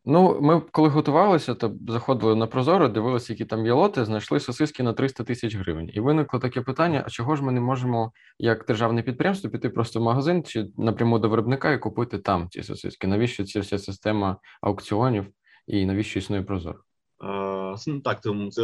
Ну, 0.05 0.41
ми 0.41 0.61
коли 0.71 0.89
готувалися, 0.89 1.55
то 1.55 1.75
заходили 1.87 2.35
на 2.35 2.47
Прозоро, 2.47 2.87
дивилися, 2.89 3.33
які 3.33 3.45
там 3.45 3.65
є 3.65 3.73
лоти, 3.73 4.05
знайшли 4.05 4.39
сосиски 4.39 4.83
на 4.83 4.93
300 4.93 5.23
тисяч 5.23 5.55
гривень. 5.55 5.89
І 5.93 5.99
виникло 5.99 6.39
таке 6.39 6.61
питання: 6.61 7.03
а 7.05 7.09
чого 7.09 7.35
ж 7.35 7.43
ми 7.43 7.51
не 7.51 7.61
можемо, 7.61 8.11
як 8.39 8.65
державне 8.65 9.03
підприємство, 9.03 9.49
піти 9.49 9.69
просто 9.69 9.99
в 9.99 10.03
магазин 10.03 10.43
чи 10.43 10.67
напряму 10.77 11.19
до 11.19 11.29
виробника 11.29 11.71
і 11.71 11.79
купити 11.79 12.19
там 12.19 12.49
ці 12.49 12.63
сосиски? 12.63 13.07
Навіщо 13.07 13.45
ця 13.45 13.59
вся 13.59 13.79
система 13.79 14.37
аукціонів 14.61 15.27
і 15.67 15.85
навіщо 15.85 16.19
існує 16.19 16.43
Прозоро? 16.43 16.79
Е, 17.23 17.99
так, 18.03 18.23
це 18.51 18.61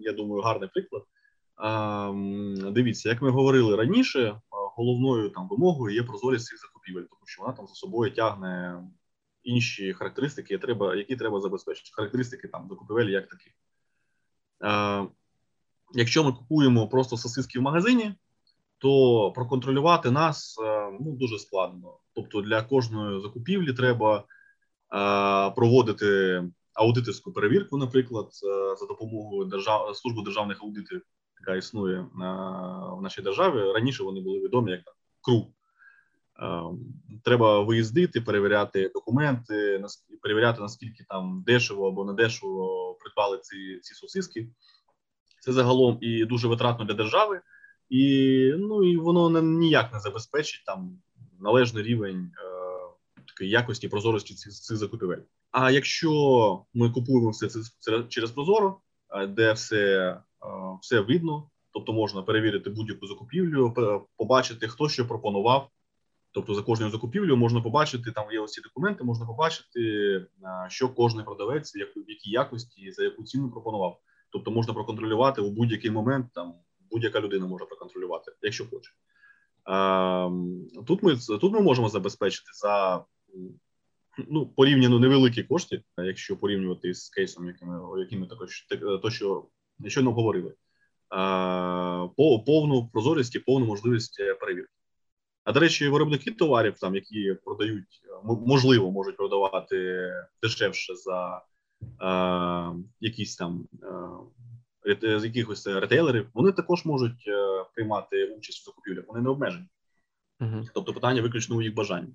я 0.00 0.12
думаю, 0.12 0.42
гарний 0.42 0.68
приклад. 0.68 1.02
Е, 1.64 2.70
дивіться, 2.70 3.08
як 3.08 3.22
ми 3.22 3.30
говорили 3.30 3.76
раніше, 3.76 4.40
головною 4.50 5.30
там 5.30 5.48
вимогою 5.48 5.94
є 5.94 6.02
прозорість 6.02 6.46
цих 6.46 6.60
закупівель, 6.60 7.02
тому 7.02 7.22
що 7.24 7.42
вона 7.42 7.54
там 7.54 7.66
за 7.66 7.74
собою 7.74 8.14
тягне 8.14 8.82
інші 9.42 9.92
характеристики, 9.92 10.54
які 10.54 10.66
треба 10.66 10.94
які 10.96 11.16
треба 11.16 11.40
забезпечити. 11.40 11.90
Характеристики 11.92 12.48
там 12.48 12.68
закупівель 12.70 13.06
як 13.06 13.28
такі. 13.28 13.50
Е, 14.64 15.06
Якщо 15.92 16.24
ми 16.24 16.32
купуємо 16.32 16.88
просто 16.88 17.16
сосиски 17.16 17.58
в 17.58 17.62
магазині, 17.62 18.14
то 18.78 19.32
проконтролювати 19.32 20.10
нас 20.10 20.58
е, 20.64 20.90
ну, 21.00 21.12
дуже 21.12 21.38
складно. 21.38 21.98
Тобто 22.14 22.42
для 22.42 22.62
кожної 22.62 23.22
закупівлі 23.22 23.72
треба 23.72 24.18
е, 24.18 24.24
проводити 25.50 26.42
аудиторську 26.74 27.32
перевірку, 27.32 27.78
наприклад, 27.78 28.26
е, 28.26 28.76
за 28.76 28.86
допомогою 28.86 29.44
держав... 29.44 29.96
служби 29.96 30.22
державних 30.22 30.62
аудитів 30.62 31.02
яка 31.40 31.56
існує 31.56 32.06
в 32.98 33.02
нашій 33.02 33.22
державі. 33.22 33.72
Раніше 33.72 34.02
вони 34.02 34.20
були 34.20 34.40
відомі 34.40 34.70
як 34.70 34.80
КРУ. 35.20 35.54
Треба 37.24 37.62
виїздити, 37.62 38.20
перевіряти 38.20 38.90
документи, 38.94 39.84
перевіряти 40.22 40.60
наскільки 40.60 41.04
там 41.08 41.42
дешево 41.46 41.88
або 41.88 42.04
недешево 42.04 42.96
придбали 43.00 43.38
ці 43.38 43.78
ці 43.82 43.94
сосиски. 43.94 44.48
Це 45.40 45.52
загалом 45.52 45.98
і 46.00 46.24
дуже 46.24 46.48
витратно 46.48 46.84
для 46.84 46.94
держави, 46.94 47.40
і 47.88 48.54
ну 48.58 48.84
і 48.84 48.96
воно 48.96 49.42
ніяк 49.42 49.92
не 49.92 50.00
забезпечить 50.00 50.64
там 50.66 50.98
належний 51.40 51.82
рівень 51.82 52.32
е, 52.38 53.24
такої 53.26 53.50
якості 53.50 53.88
прозорості 53.88 54.34
цих 54.34 54.76
закупівель. 54.76 55.22
А 55.50 55.70
якщо 55.70 56.64
ми 56.74 56.90
купуємо 56.90 57.30
все 57.30 57.48
це, 57.48 57.60
через 58.08 58.30
Прозоро, 58.30 58.80
е, 59.10 59.26
де 59.26 59.52
все 59.52 60.16
все 60.82 61.00
видно, 61.00 61.50
тобто 61.72 61.92
можна 61.92 62.22
перевірити 62.22 62.70
будь-яку 62.70 63.06
закупівлю, 63.06 63.74
побачити, 64.16 64.68
хто 64.68 64.88
що 64.88 65.08
пропонував. 65.08 65.68
Тобто 66.32 66.54
за 66.54 66.62
кожною 66.62 66.92
закупівлею 66.92 67.36
можна 67.36 67.60
побачити, 67.60 68.12
там 68.12 68.32
є 68.32 68.40
ось 68.40 68.62
документи, 68.64 69.04
можна 69.04 69.26
побачити, 69.26 69.80
що 70.68 70.88
кожен 70.88 71.24
продавець, 71.24 71.74
в 71.74 72.10
якій 72.10 72.30
якості 72.30 72.92
за 72.92 73.04
яку 73.04 73.24
ціну 73.24 73.50
пропонував.Тобто 73.50 74.50
можна 74.50 74.74
проконтролювати 74.74 75.40
у 75.40 75.50
будь-який 75.50 75.90
момент, 75.90 76.26
там 76.34 76.54
будь-яка 76.90 77.20
людина 77.20 77.46
може 77.46 77.64
проконтролювати, 77.64 78.32
якщо 78.42 78.64
хоче. 78.64 78.92
Тут 80.86 81.02
ми 81.02 81.16
тут 81.40 81.52
ми 81.52 81.60
можемо 81.60 81.88
забезпечити 81.88 82.50
за 82.52 83.04
ну, 84.28 84.46
порівняно 84.46 84.98
невеликі 84.98 85.42
кошти, 85.42 85.82
якщо 85.98 86.36
порівнювати 86.36 86.94
з 86.94 87.08
кейсом, 87.08 87.46
якими 87.46 88.00
якими 88.00 88.26
також 88.26 88.66
то, 89.02 89.10
що 89.10 89.48
щойно 89.86 90.12
говорили, 90.12 90.54
по 92.16 92.42
повну 92.46 92.88
прозорість 92.92 93.34
і 93.34 93.38
повну 93.38 93.66
можливість 93.66 94.20
е, 94.20 94.34
перевірки. 94.34 94.72
А 95.44 95.52
до 95.52 95.60
речі, 95.60 95.88
виробники 95.88 96.30
товарів, 96.30 96.74
там 96.78 96.94
які 96.94 97.36
продають, 97.44 98.02
можливо, 98.24 98.90
можуть 98.90 99.16
продавати 99.16 100.10
дешевше 100.42 100.94
за 100.94 101.42
е, 102.02 102.82
якісь 103.00 103.36
там 103.36 103.68
е, 104.86 105.18
з 105.20 105.24
якихось 105.24 105.66
ретейлерів, 105.66 106.30
вони 106.34 106.52
також 106.52 106.84
можуть 106.84 107.24
е, 107.28 107.64
приймати 107.74 108.26
участь 108.26 108.62
в 108.62 108.64
закупівлях, 108.64 109.04
вони 109.08 109.20
не 109.20 109.28
обмежені. 109.28 109.66
Uh-huh. 110.40 110.68
Тобто 110.74 110.94
питання 110.94 111.22
виключно 111.22 111.56
у 111.56 111.62
їх 111.62 111.74
бажанні. 111.74 112.14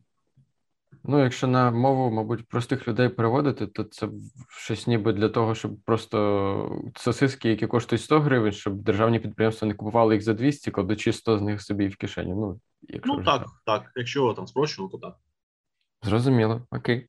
Ну, 1.07 1.23
якщо 1.23 1.47
на 1.47 1.71
мову, 1.71 2.11
мабуть, 2.11 2.47
простих 2.47 2.87
людей 2.87 3.09
переводити, 3.09 3.67
то 3.67 3.83
це 3.83 4.09
щось 4.49 4.87
ніби 4.87 5.13
для 5.13 5.29
того, 5.29 5.55
щоб 5.55 5.81
просто 5.85 6.81
сосиски, 6.95 7.49
які 7.49 7.67
коштують 7.67 8.01
100 8.01 8.19
гривень, 8.19 8.51
щоб 8.51 8.75
державні 8.75 9.19
підприємства 9.19 9.67
не 9.67 9.73
купували 9.73 10.13
їх 10.13 10.23
за 10.23 10.33
200, 10.33 10.71
кладучи 10.71 11.13
100 11.13 11.37
з 11.37 11.41
них 11.41 11.61
собі 11.61 11.87
в 11.87 11.97
кишені. 11.97 12.33
Ну, 12.33 12.59
якщо 12.81 13.13
ну 13.13 13.23
так, 13.23 13.45
так. 13.65 13.91
Якщо 13.95 14.33
там 14.33 14.47
спрощено, 14.47 14.87
то 14.87 14.97
так. 14.97 15.15
Зрозуміло, 16.03 16.61
окей. 16.71 17.07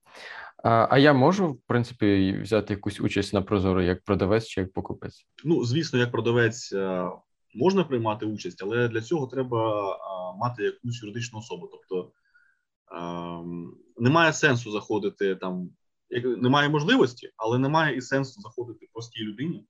А 0.64 0.86
а 0.90 0.98
я 0.98 1.12
можу, 1.12 1.52
в 1.52 1.60
принципі, 1.66 2.38
взяти 2.42 2.74
якусь 2.74 3.00
участь 3.00 3.34
на 3.34 3.42
Прозоро 3.42 3.82
як 3.82 4.04
продавець 4.04 4.46
чи 4.46 4.60
як 4.60 4.72
покупець? 4.72 5.26
Ну, 5.44 5.64
звісно, 5.64 5.98
як 5.98 6.10
продавець 6.10 6.72
е, 6.72 7.10
можна 7.54 7.84
приймати 7.84 8.26
участь, 8.26 8.62
але 8.62 8.88
для 8.88 9.00
цього 9.00 9.26
треба 9.26 9.84
мати 10.38 10.62
якусь 10.62 11.02
юридичну 11.02 11.38
особу. 11.38 11.68
Тобто 11.72 12.12
немає 13.96 14.32
сенсу 14.32 14.70
заходити 14.70 15.36
там, 15.36 15.70
немає 16.24 16.68
можливості, 16.68 17.30
але 17.36 17.58
немає 17.58 17.96
і 17.96 18.00
сенсу 18.00 18.40
заходити 18.40 18.88
простій 18.92 19.24
людині, 19.24 19.66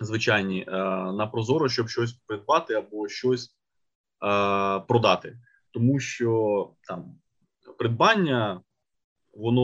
звичайні, 0.00 0.64
е, 0.68 0.72
на 1.12 1.26
Прозоро, 1.26 1.68
щоб 1.68 1.88
щось 1.88 2.12
придбати 2.12 2.74
або 2.74 3.08
щось 3.08 3.46
е, 3.46 4.80
продати, 4.80 5.38
тому 5.70 6.00
що 6.00 6.70
там 6.88 7.14
придбання. 7.78 8.60
Воно 9.34 9.62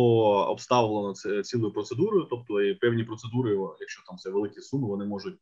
обставлено 0.51 1.15
цілою 1.43 1.73
процедурою, 1.73 2.27
тобто 2.31 2.63
і 2.63 2.75
певні 2.75 3.05
процедури, 3.05 3.59
якщо 3.81 4.03
там 4.07 4.17
це 4.17 4.31
великі 4.31 4.61
суми, 4.61 4.89
вони 4.89 5.05
можуть 5.05 5.39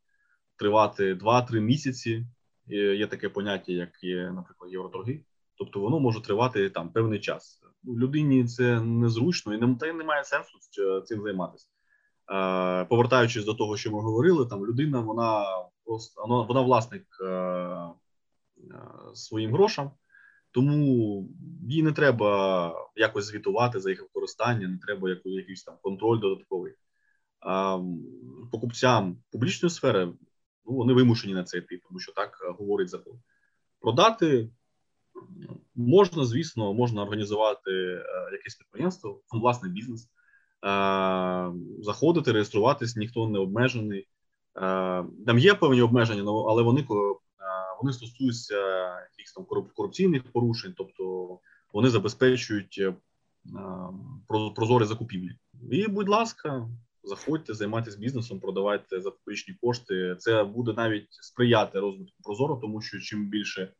тривати 0.56 1.14
2-3 1.14 1.61
місяці. 1.61 2.26
Є 2.68 3.06
таке 3.06 3.28
поняття, 3.28 3.73
як 3.73 4.02
є, 4.02 4.30
наприклад, 4.30 4.73
євроторги. 4.73 5.21
Тобто 5.58 5.80
воно 5.80 6.00
може 6.00 6.22
тривати 6.22 6.70
там 6.70 6.88
певний 6.92 7.20
час. 7.20 7.62
Людині 7.84 8.44
це 8.44 8.80
незручно 8.80 9.54
і 9.54 9.58
не 9.58 9.75
та 9.75 9.86
й 9.86 9.92
немає 9.92 10.25
сенсу 10.25 10.58
цим 11.04 11.22
займатися. 11.22 11.66
Е, 12.32 12.84
повертаючись 12.84 13.44
до 13.44 13.54
того, 13.54 13.76
що 13.76 13.90
ми 13.90 14.00
говорили, 14.00 14.46
там 14.46 14.66
людина, 14.66 15.00
вона 15.00 15.44
просто 15.84 16.22
вона, 16.26 16.42
вона 16.42 16.60
власник 16.60 17.06
е, 17.20 17.26
е, 17.26 17.90
своїм 19.14 19.52
грошам, 19.52 19.90
тому 20.50 21.28
їй 21.68 21.82
не 21.82 21.92
треба 21.92 22.75
якось 22.96 23.25
звітувати 23.25 23.80
за 23.80 23.90
їх 23.90 24.02
використання, 24.02 24.68
не 24.68 24.78
треба 24.78 25.16
якийсь 25.25 25.64
там 25.64 25.75
контроль 25.82 26.20
додатковий. 26.20 26.72
Е, 26.72 26.76
покупцям 28.52 29.16
публічної 29.32 29.70
сфери 29.70 30.06
ну, 30.66 30.75
вони 30.75 30.92
вимушені 30.92 31.34
на 31.34 31.44
це 31.44 31.58
йти, 31.58 31.80
тому 31.88 32.00
що 32.00 32.12
так 32.12 32.38
говорить 32.58 32.88
закон. 32.88 33.20
Продати 33.80 34.50
можна, 35.75 36.25
звісно, 36.25 36.75
можна 36.75 37.02
організувати 37.02 37.70
е, 37.70 38.02
якесь 38.32 38.54
підприємство, 38.54 39.20
власний 39.32 39.73
бізнес, 39.73 40.02
е, 40.02 40.08
заходити, 41.78 42.32
реєструватись, 42.32 42.96
ніхто 42.96 43.28
не 43.28 43.38
обмежений. 43.38 44.08
Там 45.26 45.38
є 45.38 45.54
певні 45.54 45.82
обмеження, 45.82 46.23
але 46.49 46.62
вони 46.62 46.87
вони 47.80 47.92
стосуються 47.92 48.54
якихось 49.11 49.32
там 49.37 49.44
корупційних 49.75 50.23
порушень, 50.32 50.75
тобто 50.76 51.38
вони 51.73 51.88
забезпечують 51.88 52.82
прозорі 54.54 54.85
закупівлі. 54.85 55.30
І, 55.70 55.88
будь 55.88 56.08
ласка, 56.08 56.68
заходьте, 57.04 57.54
займайтесь 57.54 57.96
бізнесом, 57.96 58.40
продавайте 58.40 59.00
за 59.00 59.12
кошти. 59.61 60.16
Це 60.18 60.44
буде 60.44 60.73
навіть 60.73 61.08
сприяти 61.11 61.80
розвитку 61.80 62.16
Прозоро, 62.23 62.56
тому 62.56 62.80
що 62.80 62.99
чим 62.99 63.28
більше 63.28 63.62
е, 63.62 63.73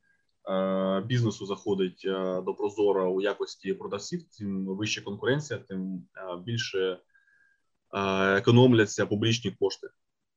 бізнесу 1.07 1.47
заходить 1.47 2.03
е, 2.05 2.43
до 2.43 2.55
Прозора 2.55 3.05
у 3.05 3.21
якості 3.21 3.75
продавців, 3.75 4.23
тим 4.39 4.67
вища 4.67 5.01
конкуренція, 5.01 5.61
тим 5.69 6.03
е, 6.17 6.37
більше 6.45 6.79
е, 6.89 6.99
економляться 8.37 9.07
публічні 9.07 9.51
кошти. 9.61 9.89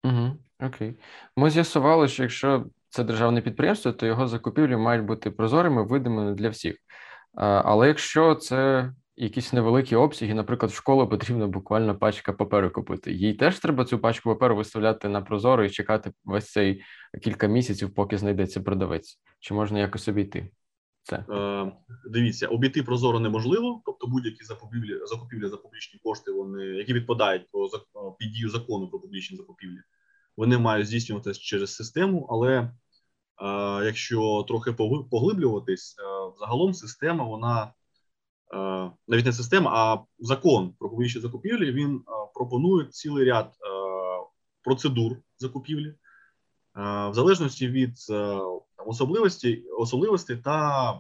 Угу, 0.04 0.38
Окей, 0.60 1.00
ми 1.36 1.50
з'ясували, 1.50 2.08
що 2.08 2.24
якщо 2.24 2.66
це 2.90 3.04
державне 3.04 3.42
підприємство, 3.42 3.92
то 3.92 4.06
його 4.06 4.28
закупівлі 4.28 4.76
мають 4.76 5.06
бути 5.06 5.32
прозорими, 5.32 5.84
видимими 5.84 6.34
для 6.34 6.50
всіх. 6.50 6.76
Але 7.36 7.88
якщо 7.88 8.36
це 8.36 8.92
якісь 9.18 9.54
невеликі 9.54 9.96
обсяги, 9.96 10.34
наприклад, 10.34 10.72
в 10.72 10.76
школу 10.76 11.08
потрібно 11.08 11.48
буквально 11.48 11.98
пачка 11.98 12.34
паперу 12.34 12.72
купити. 12.72 13.12
Їй 13.12 13.34
теж 13.34 13.60
треба 13.60 13.86
цю 13.86 14.00
пачку 14.00 14.30
паперу 14.30 14.56
виставляти 14.56 15.10
на 15.10 15.22
прозоро 15.22 15.64
і 15.64 15.70
чекати 15.70 16.12
весь 16.26 16.52
цей 16.52 16.84
кілька 17.22 17.48
місяців, 17.48 17.94
поки 17.94 18.18
знайдеться 18.18 18.62
продавець. 18.62 19.20
Чи 19.40 19.54
можна 19.54 19.80
якось 19.80 20.08
обійти? 20.08 20.52
Це 21.04 21.26
е, 21.30 21.72
дивіться, 22.10 22.48
обійти 22.48 22.84
прозоро 22.84 23.20
неможливо, 23.20 23.82
тобто 23.86 24.08
будь-які 24.08 24.44
закупівлі 24.44 25.00
закупівлі 25.06 25.48
за 25.48 25.58
публічні 25.58 26.00
кошти, 26.04 26.32
вони 26.32 26.66
які 26.66 26.94
відпадають 26.94 27.48
по 27.52 27.70
під 28.20 28.32
дію 28.32 28.50
закону 28.50 28.88
про 28.90 29.00
публічні 29.00 29.38
закупівлі, 29.38 29.80
вони 30.38 30.58
мають 30.58 30.88
здійснюватися 30.88 31.40
через 31.42 31.76
систему. 31.76 32.28
Але 32.30 32.58
е, 32.58 32.72
якщо 33.86 34.46
трохи 34.48 34.74
поглиблюватись, 35.12 35.96
е, 36.00 36.04
загалом 36.40 36.74
система 36.74 37.24
вона 37.24 37.74
Е, 38.54 38.92
навіть 39.08 39.26
не 39.26 39.34
система, 39.34 39.72
а 39.74 40.04
закон 40.20 40.74
про 40.80 40.90
публічні 40.90 41.22
закупівлі 41.22 41.72
він 41.72 41.96
е, 41.96 42.02
пропонує 42.34 42.86
цілий 42.86 43.26
ряд 43.26 43.46
е, 43.46 43.70
процедур 44.64 45.18
закупівлі 45.38 45.96
в 46.76 47.12
залежності 47.14 47.68
від 47.68 47.98
особливості 48.86 49.64
особливостей 49.78 50.38
та 50.38 50.94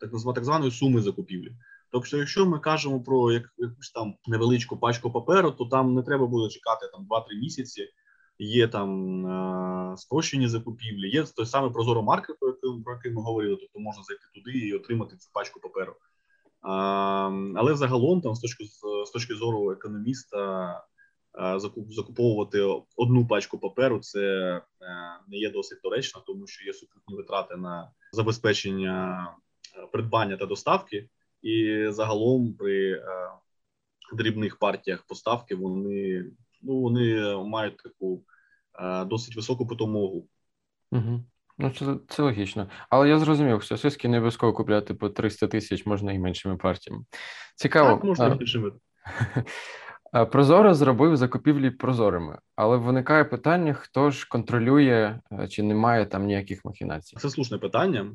так 0.00 0.12
назвати 0.12 0.34
так 0.34 0.44
званої 0.44 0.70
суми 0.70 1.00
закупівлі. 1.00 1.52
Тобто, 1.90 2.16
якщо 2.16 2.46
ми 2.46 2.58
кажемо 2.58 3.02
про 3.02 3.32
якусь 3.32 3.90
там 3.94 4.14
невеличку 4.26 4.76
пачку 4.76 5.10
паперу, 5.10 5.50
то 5.50 5.64
там 5.64 5.94
не 5.94 6.02
треба 6.02 6.26
буде 6.26 6.48
чекати 6.48 6.86
там 6.92 7.06
2-3 7.10 7.40
місяці. 7.40 7.88
Є 8.38 8.68
там 8.68 9.96
спрощені 9.98 10.48
закупівлі, 10.48 11.10
є 11.10 11.24
той 11.24 11.46
самий 11.46 11.70
прозоро 11.70 12.02
маркет, 12.02 12.36
про 12.84 12.94
який 12.94 13.12
ми 13.12 13.22
говорили, 13.22 13.56
тобто 13.56 13.80
можна 13.80 14.02
зайти 14.02 14.22
туди 14.34 14.58
і 14.58 14.74
отримати 14.74 15.16
цю 15.16 15.30
пачку 15.32 15.60
паперу. 15.60 15.96
Але 17.56 17.74
загалом, 17.74 18.20
там 18.20 18.34
з 18.34 18.40
точки 18.40 18.64
з 19.06 19.10
точки 19.10 19.34
зору 19.34 19.72
економіста, 19.72 20.84
закуповувати 21.90 22.60
одну 22.96 23.26
пачку 23.26 23.58
паперу 23.58 23.98
це 23.98 24.20
е, 24.56 24.62
не 25.28 25.36
є 25.36 25.50
досить 25.50 25.78
доречно, 25.84 26.22
тому 26.26 26.46
що 26.46 26.64
є 26.64 26.72
супутні 26.72 27.16
витрати 27.16 27.56
на 27.56 27.90
забезпечення 28.12 29.26
е, 29.76 29.86
придбання 29.92 30.36
та 30.36 30.46
доставки, 30.46 31.08
і 31.42 31.86
загалом 31.88 32.54
при 32.54 32.92
е, 32.92 33.02
дрібних 34.12 34.58
партіях 34.58 35.02
поставки 35.02 35.54
вони 35.54 36.24
ну 36.62 36.80
вони 36.80 37.36
мають 37.36 37.76
таку 37.76 38.24
досить 39.06 39.36
високу 39.36 39.66
потомогу. 39.66 40.26
Угу. 40.92 41.24
Ну, 41.58 41.70
це 41.70 41.96
це 42.08 42.22
логічно. 42.22 42.68
Але 42.90 43.08
я 43.08 43.18
зрозумів, 43.18 43.62
що 43.62 43.76
сиски 43.76 44.08
не 44.08 44.16
обов'язково 44.16 44.52
купляти 44.52 44.94
по 44.94 45.08
300 45.08 45.46
тисяч 45.46 45.86
можна 45.86 46.12
і 46.12 46.18
меншими 46.18 46.56
партіями. 46.56 47.04
Цікаво. 47.56 47.90
Так, 47.90 48.04
можна 48.04 48.26
і 48.26 48.28
меншими. 48.28 48.72
Прозоро 50.12 50.74
зробив 50.74 51.16
закупівлі 51.16 51.70
прозорими, 51.70 52.38
але 52.56 52.76
виникає 52.76 53.24
питання: 53.24 53.74
хто 53.74 54.10
ж 54.10 54.28
контролює, 54.28 55.20
е, 55.32 55.48
чи 55.48 55.62
немає 55.62 56.06
там 56.06 56.26
ніяких 56.26 56.64
махінацій? 56.64 57.16
Це 57.16 57.30
слушне 57.30 57.58
питання. 57.58 58.12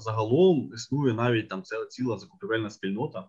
Загалом 0.00 0.70
існує 0.74 1.14
навіть 1.14 1.48
там 1.48 1.62
ціла 1.90 2.18
закупівельна 2.18 2.70
спільнота. 2.70 3.28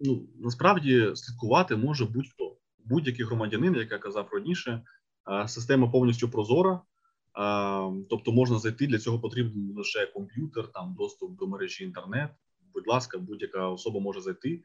Ну 0.00 0.26
насправді 0.40 1.10
слідкувати 1.14 1.76
може 1.76 2.04
будь-хто, 2.04 2.56
будь-який 2.84 3.26
громадянин, 3.26 3.74
як 3.74 3.92
я 3.92 3.98
казав 3.98 4.28
раніше, 4.32 4.82
система 5.46 5.88
повністю 5.88 6.28
прозора. 6.28 6.80
Тобто 8.10 8.32
можна 8.32 8.58
зайти 8.58 8.86
для 8.86 8.98
цього 8.98 9.20
потрібен 9.20 9.74
лише 9.76 10.06
комп'ютер, 10.06 10.68
там 10.74 10.94
доступ 10.98 11.38
до 11.38 11.46
мережі 11.46 11.84
інтернет. 11.84 12.30
Будь 12.74 12.86
ласка, 12.86 13.18
будь-яка 13.18 13.68
особа 13.68 14.00
може 14.00 14.20
зайти. 14.20 14.62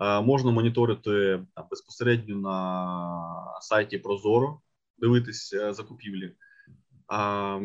Можна 0.00 0.50
моніторити 0.50 1.40
безпосередньо 1.70 2.36
на 2.36 3.60
сайті 3.60 3.98
Прозоро, 3.98 4.60
дивитися 4.98 5.72
закупівлі. 5.72 6.32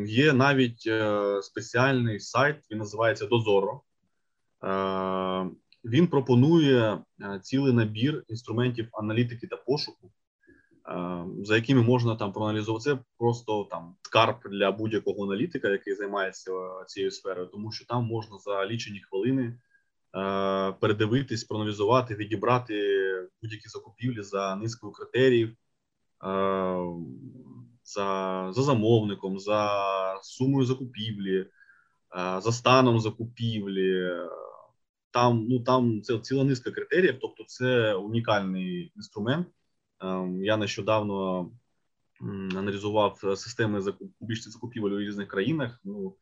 Є 0.06 0.34
навіть 0.34 0.84
е, 0.88 1.41
спеціальний 1.41 2.19
сайт, 2.19 2.56
він 2.72 2.78
називається 2.78 3.26
Дозоро. 3.26 3.82
Він 5.86 6.08
пропонує 6.08 7.00
е, 7.22 7.39
цілий 7.41 7.74
набір 7.74 8.24
інструментів 8.28 8.88
аналітики 8.91 9.48
та 9.48 9.58
пошуку. 9.58 10.12
За 11.43 11.56
якими 11.56 11.82
можна 11.82 12.15
там 12.15 12.34
проаналізувати 12.34 12.84
це 12.84 12.98
просто 13.17 13.67
там 13.72 13.96
скарб 14.02 14.36
для 14.52 14.72
будь-якого 14.72 15.24
аналітика, 15.24 15.69
який 15.69 15.93
займається 15.93 16.52
е, 16.52 16.86
цією 16.88 17.12
сферою, 17.12 17.48
тому 17.48 17.72
що 17.72 17.86
там 17.86 18.06
можна 18.06 18.38
за 18.38 18.65
лічені 18.65 19.00
хвилини 19.00 19.43
е, 19.43 19.60
передивитись, 20.80 21.43
проаналізувати, 21.43 22.15
відібрати 22.15 22.73
будь-які 23.41 23.69
закупівлі 23.69 24.21
за 24.21 24.56
низкою 24.56 24.93
критеріїв, 24.93 25.49
е, 25.49 25.56
за 27.84 28.49
за 28.54 28.63
замовником, 28.63 29.39
за 29.39 29.69
сумою 30.23 30.65
закупівлі, 30.65 31.45
за 32.15 32.52
станом 32.52 32.99
закупівлі. 32.99 34.10
там 35.12 35.45
ну 35.49 35.60
там 35.60 36.02
це 36.02 36.19
ціла 36.19 36.43
низка 36.43 36.71
критеріїв, 36.71 37.17
тобто 37.21 37.43
це 37.43 37.93
унікальний 37.93 38.93
інструмент. 38.95 39.47
Я 40.41 40.58
нещодавно 40.58 41.49
аналізував 42.56 43.19
системи 43.38 43.82
публічних 44.19 44.54
закупівель 44.54 44.91
у 44.91 44.99
різних 44.99 45.28
країнах. 45.28 45.80
Ну 45.84 46.15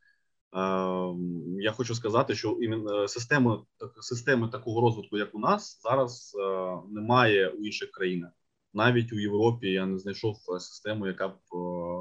я 1.60 1.72
хочу 1.72 1.96
сказати, 1.96 2.36
що 2.36 2.58
іменно 2.62 3.08
системи 3.08 3.60
системи 4.02 4.48
такого 4.48 4.82
розвитку, 4.82 5.18
як 5.18 5.36
у 5.36 5.40
нас, 5.40 5.82
зараз 5.84 6.38
е, 6.40 6.78
немає 6.90 7.50
у 7.50 7.66
інших 7.66 7.92
країнах. 7.92 8.32
Навіть 8.74 9.14
у 9.14 9.20
Європі 9.20 9.68
я 9.68 9.86
не 9.86 10.00
знайшов 10.00 10.38
систему, 10.60 11.08
яка 11.08 11.28
б 11.28 11.32
е, 11.32 11.58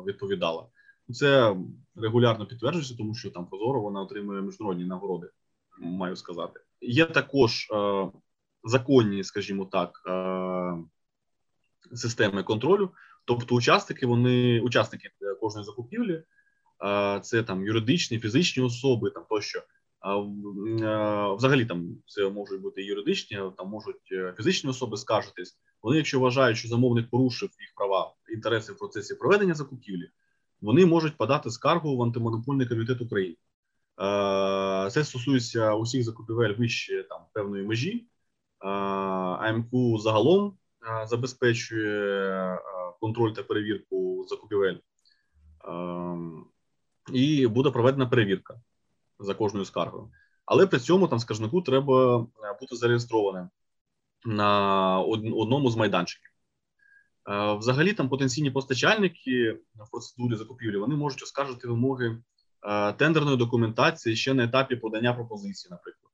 відповідала. 0.07 0.67
Це 1.13 1.57
регулярно 1.97 2.47
підтверджується, 2.47 2.97
тому 2.97 3.15
що 3.15 3.31
там 3.31 3.47
Прозоро 3.47 3.81
вона 3.81 4.01
отримує 4.01 4.43
міжнародні 4.43 4.85
нагороди. 4.85 5.31
Маю 5.79 6.17
сказати, 6.17 6.61
є 6.81 7.07
також 7.07 7.69
е, 7.71 8.09
законні, 8.65 9.25
скажімо 9.25 9.65
так, 9.65 10.03
е, 10.09 11.97
системи 11.97 12.43
контролю. 12.43 12.91
Тобто, 13.25 13.55
учасники, 13.55 14.07
вони 14.07 14.61
учасники 14.61 15.11
кожної 15.41 15.65
закупівлі, 15.67 16.13
е, 16.13 16.25
це 17.23 17.43
там 17.43 17.65
юридичні, 17.65 18.19
фізичні 18.19 18.63
особи, 18.63 19.11
там 19.11 19.25
тощо. 19.29 19.63
Взагалі 21.37 21.65
там 21.65 21.97
це 22.07 22.29
можуть 22.29 22.61
бути 22.61 22.83
юридичні, 22.83 23.41
там 23.57 23.69
можуть 23.69 24.13
е, 24.13 24.35
фізичні 24.37 24.71
особи 24.71 24.97
скаржитись. 24.97 25.59
Вони, 25.83 25.97
якщо 25.97 26.21
вважають, 26.21 26.59
що 26.59 26.69
замовник 26.69 27.11
порушив 27.11 27.49
їх 27.61 27.73
права 27.77 28.15
інтереси 28.35 28.73
в 28.73 28.79
процесі 28.79 29.15
проведення 29.15 29.55
закупівлі, 29.55 30.11
вони 30.61 30.87
можуть 30.87 31.17
подати 31.17 31.51
скаргу 31.51 31.97
в 31.97 32.03
антимонопольний 32.03 32.67
комітет 32.69 33.01
України. 33.01 33.37
Це 34.91 35.05
стосується 35.05 35.75
усіх 35.75 36.05
закупівель 36.05 36.55
вище 36.55 37.07
там 37.09 37.21
певної 37.33 37.67
межі. 37.67 38.07
АМКУ 38.59 39.99
загалом 39.99 40.59
забезпечує 41.07 42.59
контроль 43.01 43.33
та 43.33 43.43
перевірку 43.43 44.25
закупівель, 44.29 44.77
і 47.13 47.47
буде 47.47 47.71
проведена 47.71 48.07
перевірка 48.07 48.61
за 49.19 49.35
кожною 49.35 49.65
скаргою. 49.65 50.11
Але 50.47 50.67
при 50.67 50.79
цьому 50.79 51.09
там 51.09 51.19
скаржнику 51.19 51.63
треба 51.63 52.19
бути 52.61 52.77
зареєстрованим 52.77 53.49
на 54.25 55.01
одному 55.01 55.71
з 55.71 55.77
майданчиків. 55.77 56.31
Взагалі, 57.59 57.93
там 57.93 58.09
потенційні 58.09 58.51
постачальники 58.51 59.53
в 59.75 59.91
процедурі 59.91 60.37
закупівлі 60.37 60.77
вони 60.77 60.97
можуть 60.97 61.23
оскаржити 61.23 61.69
вимоги 61.69 62.19
тендерної 62.97 63.37
документації 63.37 64.17
ще 64.17 64.35
на 64.35 64.45
етапі 64.45 64.77
подання 64.77 65.15
пропозиції, 65.15 65.71
наприклад. 65.71 66.13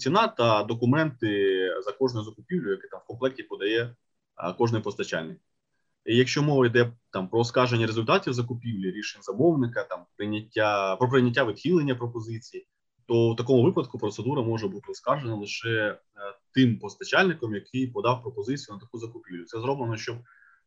Ціна 0.00 0.28
та 0.28 0.62
документи 0.62 1.56
за 1.84 1.92
кожною 1.92 2.24
закупівлю, 2.24 2.70
які 2.70 2.88
там 2.88 3.00
в 3.00 3.06
комплекті 3.06 3.42
подає 3.42 3.94
кожний 4.58 4.82
постачальник. 4.82 5.38
Якщо 6.10 6.42
мова 6.42 6.66
йде 6.66 6.92
там 7.10 7.28
про 7.28 7.40
оскарження 7.40 7.86
результатів 7.86 8.32
закупівлі, 8.32 8.90
рішень 8.90 9.22
замовника, 9.22 9.84
там 9.84 10.00
прийняття 10.16 10.96
про 10.96 11.08
прийняття 11.08 11.44
відхилення 11.44 11.94
пропозицій, 11.94 12.66
то 13.06 13.32
в 13.32 13.36
такому 13.36 13.62
випадку 13.62 13.98
процедура 13.98 14.42
може 14.42 14.68
бути 14.68 14.92
оскаржена 14.92 15.34
лише 15.34 15.68
е, 15.68 15.98
тим 16.54 16.78
постачальником, 16.78 17.54
який 17.54 17.86
подав 17.86 18.22
пропозицію 18.22 18.74
на 18.74 18.80
таку 18.80 18.98
закупівлю. 18.98 19.44
Це 19.44 19.60
зроблено, 19.60 19.96
щоб 19.96 20.16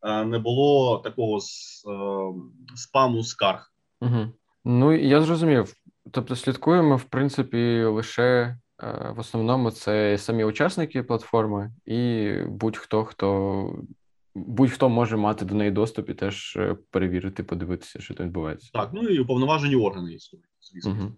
е, 0.03 0.25
не 0.25 0.39
було 0.39 0.97
такого 0.97 1.37
е, 1.37 1.41
спаму 2.75 3.23
скарг. 3.23 3.73
Угу. 4.01 4.27
Ну 4.65 4.93
я 4.93 5.21
зрозумів. 5.21 5.73
Тобто, 6.11 6.35
слідкуємо 6.35 6.95
в 6.95 7.03
принципі 7.03 7.83
лише 7.83 8.57
в 9.15 9.19
основному 9.19 9.71
це 9.71 10.17
самі 10.17 10.43
учасники 10.43 11.03
платформи 11.03 11.71
і 11.85 12.31
будь-хто 12.47 13.05
хто 13.05 13.83
будь-хто 14.35 14.89
може 14.89 15.17
мати 15.17 15.45
до 15.45 15.55
неї 15.55 15.71
доступ 15.71 16.09
і 16.09 16.13
теж 16.13 16.57
е, 16.57 16.77
перевірити, 16.89 17.43
подивитися, 17.43 17.99
що 18.01 18.13
там 18.13 18.25
відбувається. 18.25 18.69
Так, 18.73 18.89
ну 18.93 19.01
і 19.01 19.19
уповноважені 19.19 19.75
органи 19.75 20.13
існують, 20.13 20.45
звісно. 20.61 20.91
Угу. 20.91 21.11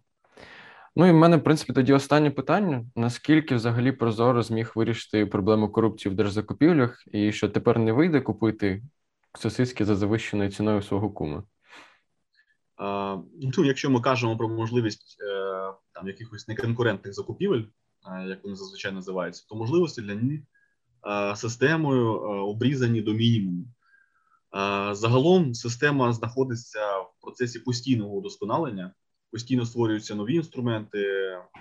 Ну 0.95 1.07
і 1.07 1.11
в 1.11 1.15
мене, 1.15 1.37
в 1.37 1.43
принципі, 1.43 1.73
тоді 1.73 1.93
останнє 1.93 2.31
питання: 2.31 2.85
наскільки 2.95 3.55
взагалі 3.55 3.91
Прозоро 3.91 4.43
зміг 4.43 4.71
вирішити 4.75 5.25
проблему 5.25 5.69
корупції 5.69 6.13
в 6.13 6.15
держзакупівлях, 6.15 7.03
і 7.11 7.31
що 7.31 7.49
тепер 7.49 7.79
не 7.79 7.91
вийде 7.91 8.21
купити 8.21 8.83
сосиски 9.33 9.85
за 9.85 9.95
завищеною 9.95 10.51
ціною 10.51 10.81
свого 10.81 11.09
кума? 11.09 11.43
Ну, 13.57 13.65
Якщо 13.65 13.89
ми 13.89 14.01
кажемо 14.01 14.37
про 14.37 14.49
можливість 14.49 15.17
е, 15.21 15.73
там 15.93 16.07
якихось 16.07 16.47
неконкурентних 16.47 17.13
закупівель, 17.13 17.63
е, 18.07 18.25
як 18.27 18.43
вони 18.43 18.55
зазвичай 18.55 18.91
називаються, 18.91 19.45
то 19.49 19.55
можливості 19.55 20.01
для 20.01 20.15
них 20.15 20.41
системою 21.35 22.15
е, 22.15 22.27
обрізані 22.27 23.01
до 23.01 23.13
мінімуму. 23.13 23.65
Е, 23.65 23.69
загалом 24.95 25.53
система 25.53 26.13
знаходиться 26.13 26.97
в 26.99 27.21
процесі 27.21 27.59
постійного 27.59 28.15
удосконалення, 28.15 28.93
постійно 29.31 29.65
створюються 29.65 30.15
нові 30.15 30.35
інструменти, 30.35 30.99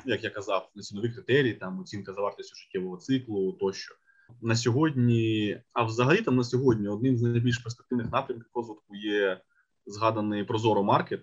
як 0.07 0.25
я 0.25 0.31
казав, 0.31 0.71
цінові 0.81 1.11
критерії, 1.11 1.55
там 1.55 1.81
оцінка 1.81 2.13
за 2.13 2.21
вартістю 2.21 2.57
життєвого 2.57 2.97
циклу 2.97 3.53
тощо. 3.53 3.95
На 4.43 4.57
сьогодні, 4.57 5.61
а 5.73 5.85
взагалі 5.85 6.23
там 6.23 6.37
на 6.37 6.45
сьогодні 6.45 6.89
одним 6.89 7.17
з 7.17 7.23
найбільш 7.23 7.59
перспективних 7.59 8.13
напрямків 8.13 8.51
розвитку 8.55 8.97
є 8.97 9.41
згаданий 9.87 10.45
Прозоро 10.45 10.83
Маркет, 10.83 11.21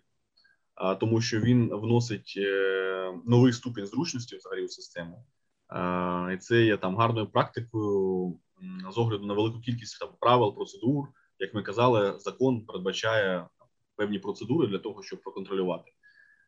тому 0.99 1.21
що 1.21 1.39
він 1.39 1.69
вносить 1.75 2.39
новий 3.25 3.53
ступінь 3.53 3.85
зручності 3.85 4.37
взагалі 4.37 4.65
у 4.65 4.67
систему. 4.67 5.25
І 6.33 6.37
це 6.37 6.61
є 6.61 6.77
там 6.77 6.97
гарною 6.97 7.27
практикою 7.27 8.39
з 8.91 8.97
огляду 8.97 9.25
на 9.25 9.33
велику 9.33 9.59
кількість 9.59 9.99
там, 9.99 10.09
правил, 10.19 10.55
процедур. 10.55 11.07
Як 11.39 11.53
ми 11.53 11.61
казали, 11.61 12.19
закон 12.19 12.65
передбачає 12.65 13.47
певні 13.95 14.19
процедури 14.19 14.67
для 14.67 14.79
того, 14.79 15.03
щоб 15.03 15.21
проконтролювати. 15.21 15.91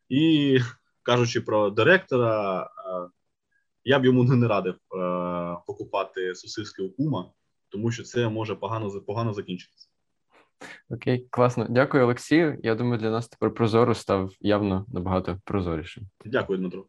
І 0.08 0.58
кажучи 1.02 1.40
про 1.40 1.70
директора, 1.70 2.70
я 3.84 3.98
б 3.98 4.04
йому 4.04 4.24
не 4.24 4.48
радив 4.48 4.74
покупати 5.66 6.34
сосиски 6.34 6.82
у 6.82 6.90
кума, 6.90 7.30
тому 7.68 7.90
що 7.90 8.02
це 8.02 8.28
може 8.28 8.54
погано 8.54 9.00
погано 9.00 9.32
закінчитися. 9.32 9.88
Окей, 10.90 11.26
класно. 11.30 11.66
Дякую, 11.70 12.04
Олексію. 12.04 12.58
Я 12.62 12.74
думаю, 12.74 12.98
для 12.98 13.10
нас 13.10 13.28
тепер 13.28 13.54
прозоро 13.54 13.94
став 13.94 14.32
явно 14.40 14.86
набагато 14.88 15.40
прозорішим. 15.44 16.04
Дякую, 16.24 16.58
Дмитро. 16.58 16.86